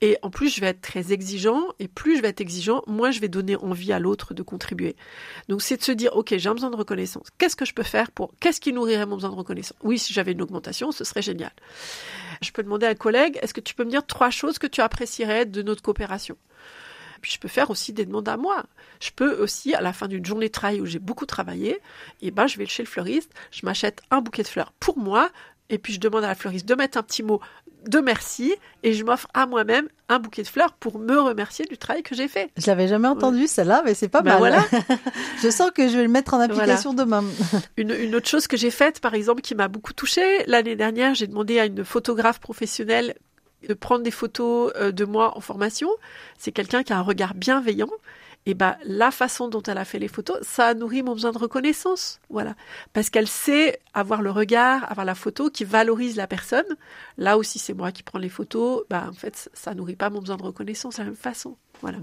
Et 0.00 0.16
en 0.22 0.30
plus, 0.30 0.54
je 0.54 0.60
vais 0.62 0.68
être 0.68 0.80
très 0.80 1.12
exigeant, 1.12 1.64
et 1.78 1.86
plus 1.86 2.16
je 2.16 2.22
vais 2.22 2.28
être 2.28 2.40
exigeant, 2.40 2.82
moins 2.86 3.10
je 3.10 3.20
vais 3.20 3.28
donner 3.28 3.56
envie 3.56 3.92
à 3.92 3.98
l'autre 3.98 4.32
de 4.32 4.42
contribuer. 4.42 4.96
Donc 5.48 5.60
c'est 5.60 5.76
de 5.76 5.82
se 5.82 5.92
dire, 5.92 6.16
ok, 6.16 6.34
j'ai 6.38 6.48
un 6.48 6.54
besoin 6.54 6.70
de 6.70 6.76
reconnaissance. 6.76 7.28
Qu'est-ce 7.36 7.56
que 7.56 7.66
je 7.66 7.74
peux 7.74 7.82
faire 7.82 8.10
pour, 8.10 8.32
qu'est-ce 8.40 8.62
qui 8.62 8.72
nourrirait 8.72 9.04
mon 9.04 9.16
besoin 9.16 9.30
de 9.30 9.36
reconnaissance? 9.36 9.76
Oui, 9.82 9.98
si 9.98 10.14
j'avais 10.14 10.32
une 10.32 10.40
augmentation, 10.40 10.92
ce 10.92 11.04
serait 11.04 11.20
génial. 11.20 11.52
Je 12.40 12.52
peux 12.52 12.62
demander 12.62 12.86
à 12.86 12.90
un 12.90 12.94
collègue, 12.94 13.38
est-ce 13.42 13.52
que 13.52 13.60
tu 13.60 13.74
peux 13.74 13.84
me 13.84 13.90
dire 13.90 14.06
trois 14.06 14.30
choses 14.30 14.58
que 14.58 14.66
tu 14.66 14.80
apprécierais 14.80 15.44
de 15.44 15.60
notre 15.60 15.82
coopération? 15.82 16.38
Puis 17.26 17.34
je 17.34 17.40
peux 17.40 17.48
faire 17.48 17.70
aussi 17.70 17.92
des 17.92 18.06
demandes 18.06 18.28
à 18.28 18.36
moi. 18.36 18.66
Je 19.00 19.10
peux 19.10 19.42
aussi, 19.42 19.74
à 19.74 19.80
la 19.80 19.92
fin 19.92 20.06
d'une 20.06 20.24
journée 20.24 20.46
de 20.46 20.52
travail 20.52 20.80
où 20.80 20.86
j'ai 20.86 21.00
beaucoup 21.00 21.26
travaillé, 21.26 21.72
et 21.72 22.28
eh 22.28 22.30
ben, 22.30 22.46
je 22.46 22.56
vais 22.56 22.66
chez 22.66 22.84
le 22.84 22.88
fleuriste, 22.88 23.32
je 23.50 23.66
m'achète 23.66 24.00
un 24.12 24.20
bouquet 24.20 24.44
de 24.44 24.46
fleurs 24.46 24.70
pour 24.78 24.96
moi, 24.96 25.30
et 25.68 25.78
puis 25.78 25.92
je 25.92 25.98
demande 25.98 26.22
à 26.22 26.28
la 26.28 26.36
fleuriste 26.36 26.66
de 26.66 26.76
mettre 26.76 26.98
un 26.98 27.02
petit 27.02 27.24
mot 27.24 27.40
de 27.88 27.98
merci 27.98 28.54
et 28.84 28.92
je 28.92 29.04
m'offre 29.04 29.26
à 29.34 29.46
moi-même 29.46 29.88
un 30.08 30.20
bouquet 30.20 30.44
de 30.44 30.46
fleurs 30.46 30.72
pour 30.74 31.00
me 31.00 31.18
remercier 31.18 31.64
du 31.64 31.76
travail 31.76 32.04
que 32.04 32.14
j'ai 32.14 32.28
fait. 32.28 32.52
Je 32.56 32.68
l'avais 32.68 32.86
jamais 32.86 33.08
entendu 33.08 33.40
ouais. 33.40 33.46
celle-là, 33.48 33.82
mais 33.84 33.94
c'est 33.94 34.08
pas 34.08 34.22
ben 34.22 34.38
mal. 34.38 34.38
Voilà. 34.38 34.64
je 35.42 35.50
sens 35.50 35.72
que 35.72 35.88
je 35.88 35.96
vais 35.96 36.04
le 36.04 36.08
mettre 36.08 36.34
en 36.34 36.38
application 36.38 36.94
voilà. 36.94 37.04
demain. 37.04 37.24
une, 37.76 37.90
une, 37.90 38.14
autre 38.14 38.28
chose 38.28 38.46
que 38.46 38.56
j'ai 38.56 38.70
faite, 38.70 39.00
par 39.00 39.14
exemple, 39.14 39.40
qui 39.40 39.56
m'a 39.56 39.66
beaucoup 39.66 39.94
touchée, 39.94 40.44
l'année 40.46 40.76
dernière, 40.76 41.16
j'ai 41.16 41.26
demandé 41.26 41.58
à 41.58 41.66
une 41.66 41.84
photographe 41.84 42.38
professionnelle 42.38 43.16
de 43.66 43.74
prendre 43.74 44.02
des 44.02 44.10
photos 44.10 44.72
euh, 44.76 44.92
de 44.92 45.04
moi 45.04 45.36
en 45.36 45.40
formation. 45.40 45.88
C'est 46.38 46.52
quelqu'un 46.52 46.82
qui 46.82 46.92
a 46.92 46.98
un 46.98 47.02
regard 47.02 47.34
bienveillant 47.34 47.90
et 48.46 48.54
ben 48.54 48.76
la 48.84 49.10
façon 49.10 49.48
dont 49.48 49.62
elle 49.62 49.76
a 49.76 49.84
fait 49.84 49.98
les 49.98 50.06
photos, 50.06 50.38
ça 50.42 50.68
a 50.68 50.74
nourri 50.74 51.02
mon 51.02 51.14
besoin 51.14 51.32
de 51.32 51.38
reconnaissance, 51.38 52.20
voilà, 52.30 52.54
parce 52.92 53.10
qu'elle 53.10 53.26
sait 53.26 53.80
avoir 53.92 54.22
le 54.22 54.30
regard, 54.30 54.90
avoir 54.90 55.04
la 55.04 55.16
photo 55.16 55.50
qui 55.50 55.64
valorise 55.64 56.14
la 56.16 56.28
personne. 56.28 56.64
Là 57.18 57.38
aussi, 57.38 57.58
c'est 57.58 57.74
moi 57.74 57.90
qui 57.90 58.04
prends 58.04 58.20
les 58.20 58.28
photos, 58.28 58.84
ben 58.88 59.08
en 59.08 59.14
fait, 59.14 59.50
ça 59.52 59.74
nourrit 59.74 59.96
pas 59.96 60.10
mon 60.10 60.20
besoin 60.20 60.36
de 60.36 60.44
reconnaissance 60.44 60.94
de 60.96 61.00
la 61.00 61.06
même 61.06 61.16
façon, 61.16 61.56
voilà. 61.80 61.98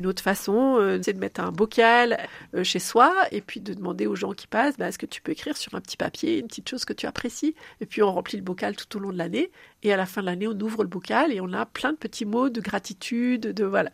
Une 0.00 0.06
autre 0.06 0.22
façon, 0.22 0.76
euh, 0.78 0.98
c'est 1.02 1.14
de 1.14 1.18
mettre 1.18 1.40
un 1.40 1.52
bocal 1.52 2.28
euh, 2.54 2.64
chez 2.64 2.78
soi 2.78 3.14
et 3.30 3.40
puis 3.40 3.60
de 3.60 3.72
demander 3.72 4.06
aux 4.06 4.14
gens 4.14 4.32
qui 4.32 4.46
passent, 4.46 4.76
bah, 4.76 4.88
est-ce 4.88 4.98
que 4.98 5.06
tu 5.06 5.22
peux 5.22 5.32
écrire 5.32 5.56
sur 5.56 5.74
un 5.74 5.80
petit 5.80 5.96
papier 5.96 6.38
une 6.38 6.48
petite 6.48 6.68
chose 6.68 6.84
que 6.84 6.92
tu 6.92 7.06
apprécies? 7.06 7.54
Et 7.80 7.86
puis 7.86 8.02
on 8.02 8.12
remplit 8.12 8.36
le 8.36 8.42
bocal 8.42 8.76
tout 8.76 8.96
au 8.96 9.00
long 9.00 9.12
de 9.12 9.18
l'année 9.18 9.50
et 9.82 9.92
à 9.92 9.96
la 9.96 10.06
fin 10.06 10.20
de 10.20 10.26
l'année, 10.26 10.48
on 10.48 10.58
ouvre 10.60 10.82
le 10.82 10.88
bocal 10.88 11.32
et 11.32 11.40
on 11.40 11.52
a 11.52 11.64
plein 11.64 11.92
de 11.92 11.96
petits 11.96 12.24
mots 12.24 12.48
de 12.48 12.60
gratitude, 12.60 13.42
de 13.42 13.64
voilà. 13.64 13.90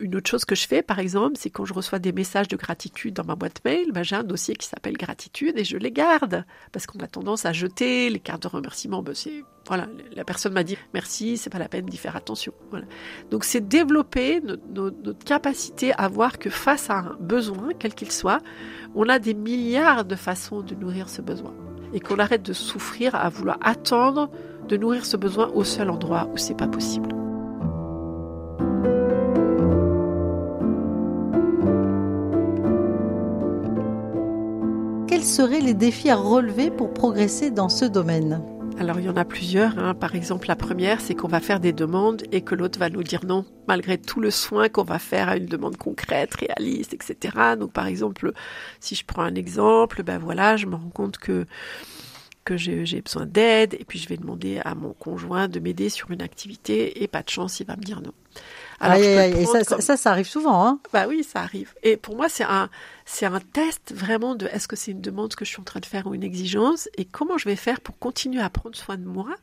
Une 0.00 0.16
autre 0.16 0.28
chose 0.28 0.44
que 0.44 0.54
je 0.54 0.66
fais, 0.66 0.82
par 0.82 0.98
exemple, 0.98 1.36
c'est 1.38 1.50
quand 1.50 1.64
je 1.64 1.74
reçois 1.74 1.98
des 1.98 2.12
messages 2.12 2.48
de 2.48 2.56
gratitude 2.56 3.14
dans 3.14 3.24
ma 3.24 3.36
boîte 3.36 3.64
mail, 3.64 3.92
bah, 3.92 4.02
j'ai 4.02 4.16
un 4.16 4.24
dossier 4.24 4.56
qui 4.56 4.66
s'appelle 4.66 4.96
gratitude 4.96 5.56
et 5.56 5.64
je 5.64 5.76
les 5.76 5.92
garde 5.92 6.44
parce 6.72 6.86
qu'on 6.86 6.98
a 7.00 7.06
tendance 7.06 7.46
à 7.46 7.52
jeter 7.52 8.10
les 8.10 8.20
cartes 8.20 8.42
de 8.42 8.48
remerciement. 8.48 9.02
Bah, 9.02 9.12
c'est 9.14 9.44
voilà, 9.68 9.86
la 10.16 10.24
personne 10.24 10.54
m'a 10.54 10.64
dit 10.64 10.78
merci, 10.94 11.36
c'est 11.36 11.50
pas 11.50 11.58
la 11.58 11.68
peine 11.68 11.84
d'y 11.84 11.98
faire 11.98 12.16
attention. 12.16 12.52
Donc 13.30 13.44
c'est 13.44 13.60
développer 13.60 14.40
notre, 14.40 14.62
notre, 14.72 14.96
notre 15.04 15.24
capacité 15.24 15.92
à 15.92 16.08
voir 16.08 16.38
que 16.38 16.48
face 16.48 16.88
à 16.88 16.98
un 17.00 17.16
besoin, 17.20 17.68
quel 17.78 17.94
qu'il 17.94 18.10
soit, 18.10 18.40
on 18.94 19.08
a 19.10 19.18
des 19.18 19.34
milliards 19.34 20.06
de 20.06 20.16
façons 20.16 20.62
de 20.62 20.74
nourrir 20.74 21.10
ce 21.10 21.20
besoin. 21.20 21.52
Et 21.92 22.00
qu'on 22.00 22.18
arrête 22.18 22.42
de 22.42 22.54
souffrir 22.54 23.14
à 23.14 23.28
vouloir 23.28 23.58
attendre 23.62 24.30
de 24.68 24.76
nourrir 24.76 25.04
ce 25.04 25.16
besoin 25.16 25.48
au 25.54 25.64
seul 25.64 25.90
endroit 25.90 26.28
où 26.32 26.38
c'est 26.38 26.56
pas 26.56 26.66
possible. 26.66 27.10
Quels 35.08 35.24
seraient 35.24 35.60
les 35.60 35.74
défis 35.74 36.10
à 36.10 36.16
relever 36.16 36.70
pour 36.70 36.94
progresser 36.94 37.50
dans 37.50 37.68
ce 37.68 37.84
domaine? 37.84 38.42
Alors 38.78 38.98
il 39.00 39.06
y 39.06 39.08
en 39.08 39.16
a 39.16 39.24
plusieurs. 39.24 39.78
Hein. 39.78 39.94
Par 39.94 40.14
exemple, 40.14 40.46
la 40.48 40.56
première, 40.56 41.00
c'est 41.00 41.14
qu'on 41.14 41.28
va 41.28 41.40
faire 41.40 41.60
des 41.60 41.72
demandes 41.72 42.22
et 42.32 42.42
que 42.42 42.54
l'autre 42.54 42.78
va 42.78 42.90
nous 42.90 43.02
dire 43.02 43.24
non, 43.24 43.44
malgré 43.66 43.98
tout 43.98 44.20
le 44.20 44.30
soin 44.30 44.68
qu'on 44.68 44.84
va 44.84 44.98
faire 44.98 45.28
à 45.28 45.36
une 45.36 45.46
demande 45.46 45.76
concrète, 45.76 46.34
réaliste, 46.34 46.94
etc. 46.94 47.36
Donc 47.58 47.72
par 47.72 47.86
exemple, 47.86 48.32
si 48.80 48.94
je 48.94 49.04
prends 49.04 49.22
un 49.22 49.34
exemple, 49.34 50.02
ben 50.02 50.18
voilà, 50.18 50.56
je 50.56 50.66
me 50.66 50.76
rends 50.76 50.90
compte 50.90 51.18
que 51.18 51.46
que 52.44 52.56
j'ai 52.56 53.02
besoin 53.02 53.26
d'aide 53.26 53.74
et 53.78 53.84
puis 53.84 53.98
je 53.98 54.08
vais 54.08 54.16
demander 54.16 54.58
à 54.64 54.74
mon 54.74 54.94
conjoint 54.94 55.48
de 55.48 55.60
m'aider 55.60 55.90
sur 55.90 56.10
une 56.10 56.22
activité 56.22 57.02
et 57.02 57.06
pas 57.06 57.22
de 57.22 57.28
chance, 57.28 57.60
il 57.60 57.66
va 57.66 57.76
me 57.76 57.82
dire 57.82 58.00
non. 58.00 58.12
Alors, 58.80 58.96
aïe, 58.96 59.06
aïe, 59.06 59.42
et 59.42 59.46
ça, 59.46 59.64
comme... 59.64 59.80
ça, 59.80 59.96
ça, 59.96 60.10
arrive 60.10 60.28
souvent. 60.28 60.64
Hein 60.64 60.78
bah 60.92 61.06
oui, 61.08 61.24
ça 61.24 61.40
arrive. 61.40 61.74
Et 61.82 61.96
pour 61.96 62.16
moi, 62.16 62.28
c'est 62.28 62.44
un, 62.44 62.70
c'est 63.06 63.26
un 63.26 63.40
test 63.40 63.92
vraiment 63.92 64.34
de 64.34 64.46
est-ce 64.46 64.68
que 64.68 64.76
c'est 64.76 64.92
une 64.92 65.00
demande 65.00 65.34
que 65.34 65.44
je 65.44 65.50
suis 65.50 65.60
en 65.60 65.64
train 65.64 65.80
de 65.80 65.86
faire 65.86 66.06
ou 66.06 66.14
une 66.14 66.22
exigence? 66.22 66.88
Et 66.96 67.04
comment 67.04 67.38
je 67.38 67.46
vais 67.46 67.56
faire 67.56 67.80
pour 67.80 67.98
continuer 67.98 68.40
à 68.40 68.50
prendre 68.50 68.76
soin 68.76 68.96
de 68.96 69.04
moi 69.04 69.34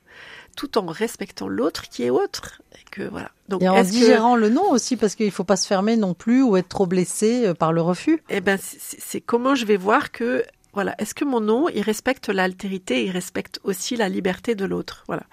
tout 0.55 0.77
en 0.77 0.85
respectant 0.85 1.49
l'autre 1.49 1.89
qui 1.89 2.03
est 2.03 2.09
autre? 2.09 2.61
Et, 2.73 2.83
que, 2.91 3.03
voilà. 3.03 3.31
Donc, 3.49 3.61
et 3.61 3.67
en 3.67 3.83
digérant 3.83 4.35
que... 4.35 4.41
le 4.41 4.49
non 4.49 4.71
aussi 4.71 4.95
parce 4.95 5.15
qu'il 5.15 5.25
ne 5.25 5.31
faut 5.31 5.43
pas 5.43 5.57
se 5.57 5.67
fermer 5.67 5.97
non 5.97 6.13
plus 6.13 6.41
ou 6.41 6.55
être 6.55 6.69
trop 6.69 6.85
blessé 6.85 7.45
euh, 7.45 7.53
par 7.53 7.73
le 7.73 7.81
refus. 7.81 8.23
Eh 8.29 8.39
ben, 8.39 8.57
c'est 8.61 9.21
comment 9.21 9.55
je 9.55 9.65
vais 9.65 9.77
voir 9.77 10.11
que 10.11 10.45
voilà. 10.73 10.93
Est-ce 10.97 11.15
que 11.15 11.23
mon 11.23 11.39
nom, 11.39 11.69
il 11.69 11.81
respecte 11.81 12.29
l'altérité, 12.29 13.05
il 13.05 13.11
respecte 13.11 13.59
aussi 13.63 13.95
la 13.95 14.09
liberté 14.09 14.55
de 14.55 14.65
l'autre? 14.65 15.03
Voilà. 15.07 15.23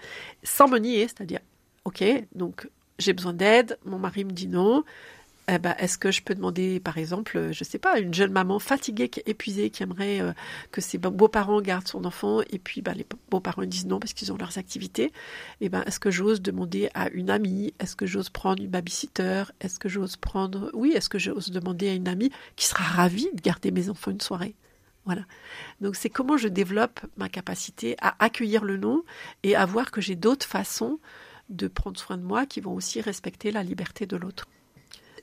Sans 0.45 0.69
me 0.69 0.79
nier, 0.79 1.09
c'est-à-dire, 1.09 1.41
ok, 1.85 2.05
donc 2.35 2.69
j'ai 3.03 3.13
besoin 3.13 3.33
d'aide, 3.33 3.79
mon 3.85 3.99
mari 3.99 4.25
me 4.25 4.31
dit 4.31 4.49
non, 4.49 4.85
eh 5.49 5.59
ben, 5.59 5.75
est-ce 5.79 5.99
que 5.99 6.13
je 6.13 6.23
peux 6.23 6.35
demander, 6.35 6.79
par 6.79 6.99
exemple, 6.99 7.37
euh, 7.37 7.53
je 7.53 7.65
sais 7.65 7.79
pas, 7.79 7.99
une 7.99 8.15
jeune 8.15 8.31
maman 8.31 8.61
fatiguée, 8.61 9.11
épuisée, 9.27 9.71
qui 9.71 9.83
aimerait 9.83 10.21
euh, 10.21 10.33
que 10.71 10.81
ses 10.81 10.99
beaux-parents 10.99 11.61
gardent 11.61 11.89
son 11.89 12.05
enfant, 12.05 12.43
et 12.51 12.59
puis 12.61 12.81
ben, 12.81 12.95
les 12.95 13.05
beaux-parents 13.31 13.65
disent 13.65 13.87
non 13.87 13.99
parce 13.99 14.13
qu'ils 14.13 14.33
ont 14.33 14.37
leurs 14.37 14.59
activités. 14.59 15.13
Eh 15.61 15.69
ben, 15.69 15.83
est-ce 15.87 15.99
que 15.99 16.13
j'ose 16.13 16.43
demander 16.43 16.91
à 16.95 17.09
une 17.11 17.29
amie? 17.29 17.75
Est-ce 17.81 17.97
que 17.97 18.07
j'ose 18.07 18.31
prendre 18.31 18.63
une 18.63 18.71
babysitter? 18.71 19.45
Est-ce 19.61 19.81
que 19.81 19.89
j'ose 19.89 20.17
prendre, 20.17 20.71
oui, 20.75 20.93
est-ce 20.93 21.09
que 21.09 21.19
j'ose 21.19 21.51
demander 21.51 21.89
à 21.89 21.95
une 21.95 22.09
amie 22.09 22.31
qui 22.55 22.67
sera 22.67 22.85
ravie 22.85 23.29
de 23.35 23.41
garder 23.41 23.73
mes 23.73 23.91
enfants 23.91 24.13
une 24.13 24.21
soirée? 24.21 24.55
Voilà. 25.05 25.23
Donc 25.81 25.97
c'est 25.97 26.11
comment 26.11 26.37
je 26.37 26.47
développe 26.47 27.01
ma 27.17 27.29
capacité 27.29 27.97
à 28.01 28.15
accueillir 28.25 28.65
le 28.65 28.77
non 28.77 29.03
et 29.43 29.57
à 29.57 29.67
voir 29.67 29.91
que 29.91 30.01
j'ai 30.01 30.15
d'autres 30.15 30.47
façons 30.47 31.01
de 31.49 31.69
prendre 31.69 31.99
soin 31.99 32.17
de 32.17 32.23
moi 32.23 32.47
qui 32.47 32.61
vont 32.61 32.75
aussi 32.75 33.01
respecter 33.01 33.51
la 33.51 33.63
liberté 33.63 34.07
de 34.07 34.17
l'autre 34.17 34.47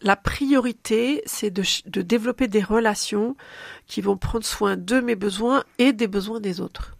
la 0.01 0.15
priorité, 0.15 1.21
c'est 1.25 1.51
de, 1.51 2.01
développer 2.01 2.47
des 2.47 2.63
relations 2.63 3.35
qui 3.87 4.01
vont 4.01 4.17
prendre 4.17 4.45
soin 4.45 4.77
de 4.77 4.99
mes 4.99 5.15
besoins 5.15 5.63
et 5.77 5.93
des 5.93 6.07
besoins 6.07 6.39
des 6.39 6.61
autres. 6.61 6.95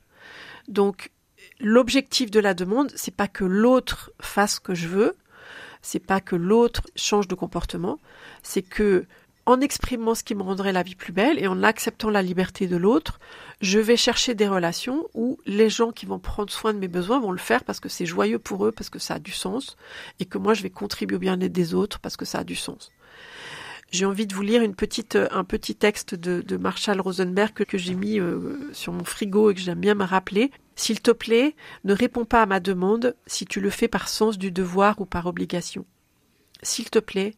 Donc, 0.67 1.11
l'objectif 1.59 2.29
de 2.31 2.39
la 2.39 2.53
demande, 2.53 2.91
c'est 2.95 3.15
pas 3.15 3.27
que 3.27 3.45
l'autre 3.45 4.11
fasse 4.21 4.55
ce 4.55 4.59
que 4.59 4.75
je 4.75 4.87
veux, 4.87 5.15
c'est 5.81 6.05
pas 6.05 6.19
que 6.19 6.35
l'autre 6.35 6.81
change 6.95 7.27
de 7.27 7.35
comportement, 7.35 7.99
c'est 8.43 8.61
que 8.61 9.05
en 9.45 9.61
exprimant 9.61 10.13
ce 10.13 10.23
qui 10.23 10.35
me 10.35 10.43
rendrait 10.43 10.73
la 10.73 10.83
vie 10.83 10.95
plus 10.95 11.13
belle 11.13 11.39
et 11.39 11.47
en 11.47 11.63
acceptant 11.63 12.11
la 12.11 12.21
liberté 12.21 12.67
de 12.67 12.77
l'autre, 12.77 13.19
je 13.61 13.79
vais 13.79 13.97
chercher 13.97 14.35
des 14.35 14.47
relations 14.47 15.07
où 15.13 15.39
les 15.45 15.69
gens 15.69 15.91
qui 15.91 16.05
vont 16.05 16.19
prendre 16.19 16.51
soin 16.51 16.73
de 16.73 16.79
mes 16.79 16.87
besoins 16.87 17.19
vont 17.19 17.31
le 17.31 17.37
faire 17.37 17.63
parce 17.63 17.79
que 17.79 17.89
c'est 17.89 18.05
joyeux 18.05 18.39
pour 18.39 18.65
eux, 18.65 18.71
parce 18.71 18.89
que 18.89 18.99
ça 18.99 19.15
a 19.15 19.19
du 19.19 19.31
sens, 19.31 19.75
et 20.19 20.25
que 20.25 20.37
moi 20.37 20.53
je 20.53 20.63
vais 20.63 20.69
contribuer 20.69 21.17
au 21.17 21.19
bien-être 21.19 21.51
des 21.51 21.73
autres 21.73 21.99
parce 21.99 22.17
que 22.17 22.25
ça 22.25 22.39
a 22.39 22.43
du 22.43 22.55
sens. 22.55 22.91
J'ai 23.91 24.05
envie 24.05 24.27
de 24.27 24.35
vous 24.35 24.43
lire 24.43 24.61
une 24.61 24.75
petite, 24.75 25.17
un 25.31 25.43
petit 25.43 25.75
texte 25.75 26.13
de, 26.13 26.57
Marshall 26.57 27.01
Rosenberg 27.01 27.53
que, 27.53 27.77
j'ai 27.77 27.95
mis 27.95 28.19
euh, 28.19 28.71
sur 28.71 28.93
mon 28.93 29.03
frigo 29.03 29.49
et 29.49 29.55
que 29.55 29.59
j'aime 29.59 29.79
bien 29.79 29.95
me 29.95 30.03
rappeler. 30.03 30.51
S'il 30.75 31.01
te 31.01 31.09
plaît, 31.09 31.55
ne 31.85 31.93
réponds 31.93 32.25
pas 32.25 32.43
à 32.43 32.45
ma 32.45 32.59
demande 32.59 33.15
si 33.25 33.45
tu 33.45 33.59
le 33.59 33.71
fais 33.71 33.87
par 33.87 34.07
sens 34.07 34.37
du 34.37 34.51
devoir 34.51 35.01
ou 35.01 35.05
par 35.05 35.25
obligation. 35.25 35.85
S'il 36.61 36.91
te 36.91 36.99
plaît, 36.99 37.33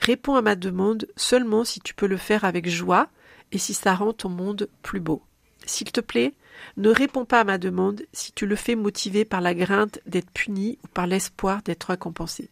Réponds 0.00 0.34
à 0.34 0.42
ma 0.42 0.56
demande 0.56 1.08
seulement 1.16 1.64
si 1.64 1.80
tu 1.80 1.94
peux 1.94 2.06
le 2.06 2.16
faire 2.16 2.44
avec 2.44 2.68
joie 2.68 3.08
et 3.52 3.58
si 3.58 3.74
ça 3.74 3.94
rend 3.94 4.12
ton 4.12 4.28
monde 4.28 4.68
plus 4.82 5.00
beau. 5.00 5.22
S'il 5.68 5.92
te 5.92 6.00
plaît, 6.00 6.34
ne 6.76 6.90
réponds 6.90 7.24
pas 7.24 7.40
à 7.40 7.44
ma 7.44 7.58
demande 7.58 8.02
si 8.12 8.32
tu 8.32 8.46
le 8.46 8.56
fais 8.56 8.74
motivé 8.74 9.24
par 9.24 9.40
la 9.40 9.54
crainte 9.54 10.00
d'être 10.06 10.30
puni 10.30 10.78
ou 10.84 10.88
par 10.88 11.06
l'espoir 11.06 11.62
d'être 11.62 11.84
récompensé. 11.84 12.50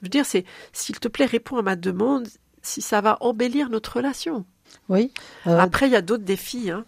Je 0.00 0.06
veux 0.06 0.10
dire, 0.10 0.26
c'est 0.26 0.44
s'il 0.72 1.00
te 1.00 1.08
plaît, 1.08 1.24
réponds 1.24 1.56
à 1.56 1.62
ma 1.62 1.76
demande 1.76 2.28
si 2.62 2.82
ça 2.82 3.00
va 3.00 3.16
embellir 3.20 3.70
notre 3.70 3.96
relation. 3.96 4.44
Oui. 4.88 5.12
Euh, 5.46 5.58
Après, 5.58 5.86
il 5.86 5.92
y 5.92 5.96
a 5.96 6.02
d'autres 6.02 6.24
défis. 6.24 6.70
Hein. 6.70 6.84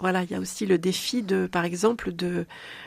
Voilà, 0.00 0.22
il 0.22 0.30
y 0.30 0.34
a 0.34 0.40
aussi 0.40 0.66
le 0.66 0.78
défi 0.78 1.22
de, 1.22 1.46
par 1.46 1.64
exemple, 1.64 2.12
de, 2.12 2.46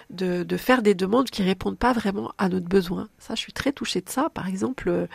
de, 0.10 0.43
de 0.43 0.58
faire 0.58 0.82
des 0.82 0.95
demandes 0.95 1.30
qui 1.30 1.43
répondent 1.43 1.78
pas 1.78 1.93
vraiment 1.93 2.34
à 2.38 2.50
notre 2.50 2.67
besoin. 2.67 3.10
Ça, 3.19 3.36
je 3.36 3.39
suis 3.39 3.54
très 3.54 3.71
touchée 3.71 4.02
de 4.02 4.10
ça. 4.10 4.30
Par 4.30 4.47
exemple, 4.47 5.08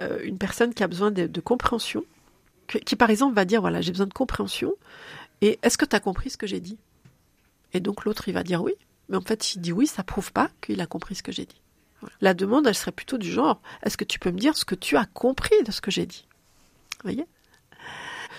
euh, 0.00 0.18
une 0.24 0.38
personne 0.38 0.72
qui 0.72 0.82
a 0.82 0.88
besoin 0.88 1.10
de, 1.10 1.40
compréhension, 1.40 2.04
qui, 2.68 2.96
par 2.96 3.10
exemple 3.10 3.34
va 3.34 3.44
dire 3.44 3.60
voilà 3.60 3.80
j'ai 3.80 3.90
besoin 3.90 4.06
de 4.06 4.14
compréhension 4.14 4.72
et 5.40 5.58
est-ce 5.62 5.78
que 5.78 5.84
tu 5.84 5.96
as 5.96 6.00
compris 6.00 6.30
ce 6.30 6.36
que 6.36 6.46
j'ai 6.46 6.60
dit? 6.60 6.78
Et 7.72 7.80
donc 7.80 8.04
l'autre 8.04 8.28
il 8.28 8.34
va 8.34 8.42
dire 8.42 8.62
oui, 8.62 8.74
mais 9.08 9.16
en 9.16 9.22
fait 9.22 9.42
s'il 9.42 9.60
dit 9.60 9.72
oui 9.72 9.86
ça 9.86 10.02
prouve 10.02 10.32
pas 10.32 10.50
qu'il 10.60 10.80
a 10.80 10.86
compris 10.86 11.14
ce 11.14 11.22
que 11.22 11.32
j'ai 11.32 11.46
dit. 11.46 11.60
La 12.20 12.34
demande 12.34 12.66
elle 12.66 12.74
serait 12.74 12.92
plutôt 12.92 13.18
du 13.18 13.30
genre 13.30 13.60
est-ce 13.82 13.96
que 13.96 14.04
tu 14.04 14.18
peux 14.18 14.30
me 14.30 14.38
dire 14.38 14.56
ce 14.56 14.64
que 14.64 14.74
tu 14.74 14.96
as 14.96 15.06
compris 15.06 15.62
de 15.64 15.70
ce 15.70 15.80
que 15.80 15.90
j'ai 15.90 16.06
dit? 16.06 16.26
Vous 17.02 17.10
voyez? 17.10 17.26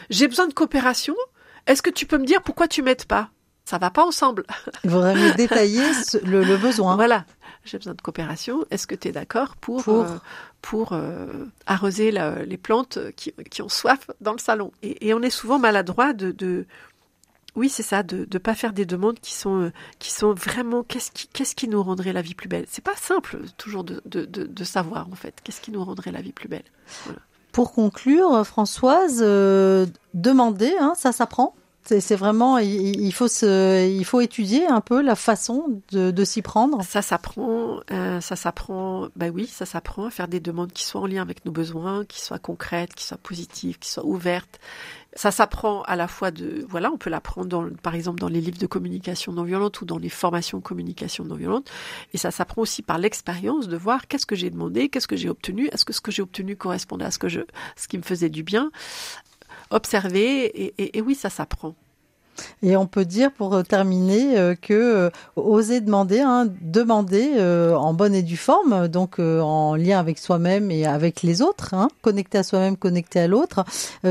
J'ai 0.09 0.27
besoin 0.27 0.47
de 0.47 0.53
coopération. 0.53 1.15
Est-ce 1.67 1.81
que 1.81 1.89
tu 1.89 2.05
peux 2.05 2.17
me 2.17 2.25
dire 2.25 2.41
pourquoi 2.41 2.67
tu 2.67 2.81
m'aides 2.81 3.05
pas? 3.05 3.29
Ça 3.65 3.77
va 3.77 3.91
pas 3.91 4.05
ensemble. 4.05 4.45
Mieux 4.83 5.33
détailler 5.35 5.83
le, 6.23 6.57
besoin. 6.57 6.95
Voilà 6.95 7.25
j'ai 7.63 7.77
besoin 7.77 7.93
de 7.93 8.01
coopération. 8.01 8.65
Est-ce 8.71 8.87
que 8.87 8.95
tu 8.95 9.09
es 9.09 9.11
d'accord 9.11 9.55
pour, 9.57 9.83
pour, 9.83 10.03
euh, 10.03 10.17
pour 10.61 10.93
euh, 10.93 11.27
arroser 11.65 12.11
les 12.11 12.57
plantes 12.57 12.99
qui, 13.15 13.33
qui, 13.49 13.61
ont 13.61 13.69
soif 13.69 14.09
dans 14.19 14.33
le 14.33 14.39
salon? 14.39 14.71
Et, 14.81 15.13
on 15.13 15.21
est 15.21 15.29
souvent 15.29 15.59
maladroit 15.59 16.13
de, 16.13 16.31
de 16.31 16.65
oui, 17.55 17.69
c'est 17.69 17.83
ça, 17.83 18.03
de 18.03 18.27
ne 18.31 18.37
pas 18.37 18.55
faire 18.55 18.73
des 18.73 18.85
demandes 18.85 19.19
qui 19.19 19.33
sont, 19.33 19.61
euh, 19.61 19.71
qui 19.99 20.11
sont 20.11 20.33
vraiment 20.33 20.83
qu'est-ce 20.83 21.11
qui, 21.11 21.27
qu'est-ce 21.27 21.55
qui 21.55 21.67
nous 21.67 21.83
rendrait 21.83 22.13
la 22.13 22.21
vie 22.21 22.35
plus 22.35 22.47
belle? 22.47 22.65
C'est 22.69 22.83
pas 22.83 22.95
simple 22.95 23.39
toujours 23.57 23.83
de, 23.83 24.01
de, 24.05 24.25
de, 24.25 24.63
savoir 24.63 25.07
en 25.11 25.15
fait 25.15 25.39
qu'est-ce 25.43 25.61
qui 25.61 25.71
nous 25.71 25.83
rendrait 25.83 26.11
la 26.11 26.21
vie 26.21 26.31
plus 26.31 26.47
belle? 26.47 26.63
Pour 27.51 27.73
conclure, 27.73 28.45
Françoise, 28.47 29.19
demander, 30.13 30.73
hein, 30.79 30.93
ça 30.95 31.11
s'apprend 31.11 31.55
c'est 31.83 32.15
vraiment, 32.15 32.57
il, 32.59 33.11
faut 33.11 33.27
il 33.27 34.05
faut 34.05 34.21
étudier 34.21 34.67
un 34.67 34.81
peu 34.81 35.01
la 35.01 35.15
façon 35.15 35.81
de, 35.91 36.23
s'y 36.23 36.41
prendre. 36.41 36.83
Ça 36.83 37.01
s'apprend, 37.01 37.79
euh, 37.91 38.21
ça 38.21 38.35
s'apprend. 38.35 39.07
Ben 39.15 39.31
oui, 39.33 39.47
ça 39.47 39.65
s'apprend 39.65 40.05
à 40.05 40.09
faire 40.11 40.27
des 40.27 40.39
demandes 40.39 40.71
qui 40.71 40.83
soient 40.83 41.01
en 41.01 41.07
lien 41.07 41.21
avec 41.21 41.43
nos 41.45 41.51
besoins, 41.51 42.05
qui 42.05 42.21
soient 42.21 42.39
concrètes, 42.39 42.93
qui 42.93 43.03
soient 43.03 43.17
positives, 43.17 43.79
qui 43.79 43.89
soient 43.89 44.05
ouvertes. 44.05 44.59
Ça 45.13 45.31
s'apprend 45.31 45.81
à 45.81 45.97
la 45.97 46.07
fois 46.07 46.31
de, 46.31 46.65
voilà, 46.69 46.89
on 46.91 46.97
peut 46.97 47.09
l'apprendre 47.09 47.69
par 47.83 47.95
exemple 47.95 48.19
dans 48.19 48.29
les 48.29 48.39
livres 48.39 48.59
de 48.59 48.67
communication 48.67 49.33
non 49.33 49.43
violente 49.43 49.81
ou 49.81 49.85
dans 49.85 49.97
les 49.97 50.07
formations 50.07 50.61
communication 50.61 51.25
non 51.25 51.35
violente. 51.35 51.69
Et 52.13 52.17
ça 52.17 52.31
s'apprend 52.31 52.61
aussi 52.61 52.81
par 52.81 52.97
l'expérience 52.97 53.67
de 53.67 53.75
voir 53.75 54.07
qu'est-ce 54.07 54.25
que 54.25 54.35
j'ai 54.35 54.49
demandé, 54.49 54.87
qu'est-ce 54.87 55.07
que 55.07 55.17
j'ai 55.17 55.29
obtenu, 55.29 55.67
est-ce 55.73 55.83
que 55.83 55.91
ce 55.91 55.99
que 55.99 56.11
j'ai 56.11 56.21
obtenu 56.21 56.55
correspondait 56.55 57.05
à 57.05 57.11
ce 57.11 57.19
que 57.19 57.27
je, 57.27 57.41
ce 57.75 57.89
qui 57.89 57.97
me 57.97 58.03
faisait 58.03 58.29
du 58.29 58.43
bien 58.43 58.71
observer 59.71 60.73
et, 60.77 61.01
oui, 61.01 61.15
ça 61.15 61.29
s'apprend. 61.29 61.73
Et 62.63 62.77
on 62.77 62.87
peut 62.87 63.05
dire 63.05 63.31
pour 63.31 63.53
euh, 63.53 63.61
terminer 63.61 64.37
euh, 64.37 64.55
que 64.55 64.73
euh, 64.73 65.09
oser 65.35 65.81
demander, 65.81 66.21
hein, 66.21 66.47
demander 66.61 67.39
en 67.75 67.93
bonne 67.93 68.15
et 68.15 68.23
due 68.23 68.37
forme, 68.37 68.87
donc 68.87 69.19
en 69.19 69.75
lien 69.75 69.99
avec 69.99 70.17
soi-même 70.17 70.71
et 70.71 70.85
avec 70.85 71.23
les 71.23 71.41
autres, 71.41 71.73
hein, 71.73 71.89
connecté 72.01 72.37
à 72.37 72.43
soi-même, 72.43 72.77
connecté 72.77 73.19
à 73.19 73.27
l'autre, 73.27 73.63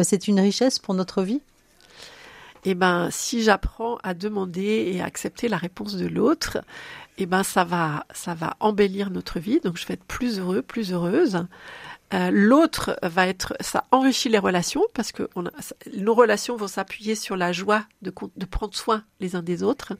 c'est 0.03 0.29
une 0.29 0.40
richesse 0.40 0.79
pour 0.79 0.94
notre 0.94 1.23
vie. 1.23 1.40
Eh 2.64 2.75
ben, 2.75 3.09
si 3.11 3.42
j'apprends 3.42 3.96
à 4.03 4.12
demander 4.12 4.92
et 4.94 5.01
à 5.01 5.07
accepter 5.07 5.49
la 5.49 5.57
réponse 5.57 5.96
de 5.96 6.07
l'autre, 6.07 6.59
eh 7.16 7.27
ben, 7.27 7.42
ça 7.42 7.64
va, 7.64 8.05
ça 8.12 8.35
va 8.35 8.57
embellir 8.61 9.11
notre 9.11 9.40
vie. 9.40 9.61
Donc, 9.61 9.79
je 9.79 9.87
vais 9.87 9.94
être 9.94 10.05
plus 10.05 10.38
heureux, 10.38 10.61
plus 10.61 10.92
heureuse. 10.92 11.46
Euh, 12.12 12.31
l'autre 12.33 12.96
va 13.03 13.29
être, 13.29 13.55
ça 13.61 13.85
enrichit 13.92 14.29
les 14.29 14.38
relations 14.38 14.83
parce 14.94 15.12
que 15.12 15.29
nos 15.96 16.14
relations 16.14 16.57
vont 16.57 16.66
s'appuyer 16.66 17.14
sur 17.14 17.37
la 17.37 17.53
joie 17.53 17.85
de, 18.03 18.11
prendre 18.11 18.75
soin 18.75 19.05
les 19.20 19.37
uns 19.37 19.42
des 19.42 19.62
autres 19.62 19.92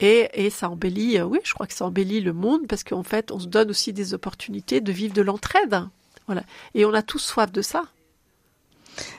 et, 0.00 0.28
et 0.34 0.50
ça 0.50 0.68
embellit, 0.68 1.18
euh, 1.18 1.24
oui, 1.24 1.38
je 1.44 1.54
crois 1.54 1.66
que 1.66 1.74
ça 1.74 1.84
embellit 1.84 2.20
le 2.20 2.32
monde 2.32 2.66
parce 2.66 2.82
qu'en 2.82 3.04
fait, 3.04 3.30
on 3.30 3.38
se 3.38 3.46
donne 3.46 3.70
aussi 3.70 3.92
des 3.92 4.14
opportunités 4.14 4.80
de 4.80 4.90
vivre 4.90 5.14
de 5.14 5.22
l'entraide. 5.22 5.82
Voilà. 6.26 6.42
Et 6.74 6.84
on 6.84 6.92
a 6.92 7.02
tous 7.02 7.20
soif 7.20 7.52
de 7.52 7.62
ça. 7.62 7.84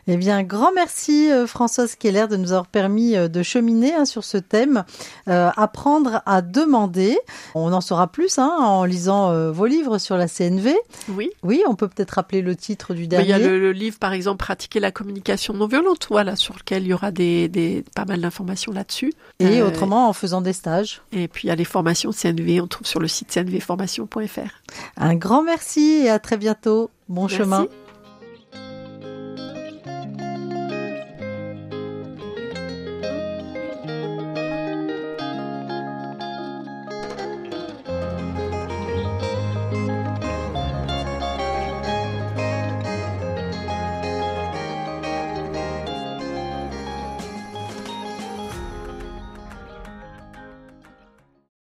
Eh 0.08 0.18
bien, 0.18 0.44
grand 0.44 0.72
merci 0.74 1.32
euh, 1.32 1.48
Françoise 1.48 1.96
Keller 1.96 2.28
de 2.28 2.38
nous 2.38 2.52
avoir 2.52 2.68
permis 2.68 3.16
euh, 3.16 3.28
de 3.28 3.44
cheminer 3.44 3.94
hein, 3.94 4.06
sur 4.06 4.24
ce 4.24 4.38
thème, 4.38 4.84
euh, 5.28 5.50
apprendre 5.56 6.22
à 6.26 6.42
demander. 6.42 7.18
On 7.56 7.72
en 7.74 7.82
saura 7.82 8.08
plus 8.08 8.38
hein, 8.38 8.52
en 8.60 8.86
lisant 8.86 9.52
vos 9.52 9.66
livres 9.66 9.98
sur 9.98 10.18
la 10.18 10.28
CNV. 10.28 10.76
Oui. 11.10 11.30
Oui, 11.44 11.64
on 11.68 11.76
peut 11.76 11.88
peut-être 11.88 12.12
rappeler 12.12 12.42
le 12.42 12.56
titre 12.56 12.94
du 12.94 13.08
dernier. 13.08 13.26
Il 13.26 13.30
y 13.30 13.34
a 13.34 13.40
le, 13.40 13.72
livre, 13.72 13.98
par 14.00 14.14
exemple, 14.14 14.40
Pratiquer 14.40 14.80
la 14.80 14.92
communication 14.92 15.54
non 15.54 15.68
violente, 15.68 16.08
voilà, 16.10 16.36
sur 16.36 16.56
lequel 16.56 16.84
il 16.84 16.90
y 16.90 16.94
aura 16.94 17.12
des, 17.12 17.50
des 17.50 17.84
pas 17.96 18.06
mal 18.06 18.22
d'informations 18.22 18.72
là-dessus. 18.72 19.14
Et 19.40 19.62
autrement, 19.62 20.10
en 20.10 20.14
faisant 20.14 20.42
des 20.42 20.54
stages. 20.54 21.02
Et 21.12 21.28
puis, 21.28 21.48
il 21.48 21.50
y 21.50 21.52
a 21.52 21.56
les 21.56 21.66
formations 21.66 22.12
CNV, 22.12 22.62
on 22.62 22.68
trouve 22.68 22.88
sur 22.88 23.00
le 23.00 23.08
site 23.08 23.30
cnvformation.fr. 23.32 24.62
Un 24.98 25.16
grand 25.16 25.44
merci 25.44 26.02
et 26.04 26.10
à 26.10 26.20
très 26.20 26.38
bientôt. 26.38 26.90
Bon 27.10 27.28
chemin. 27.28 27.68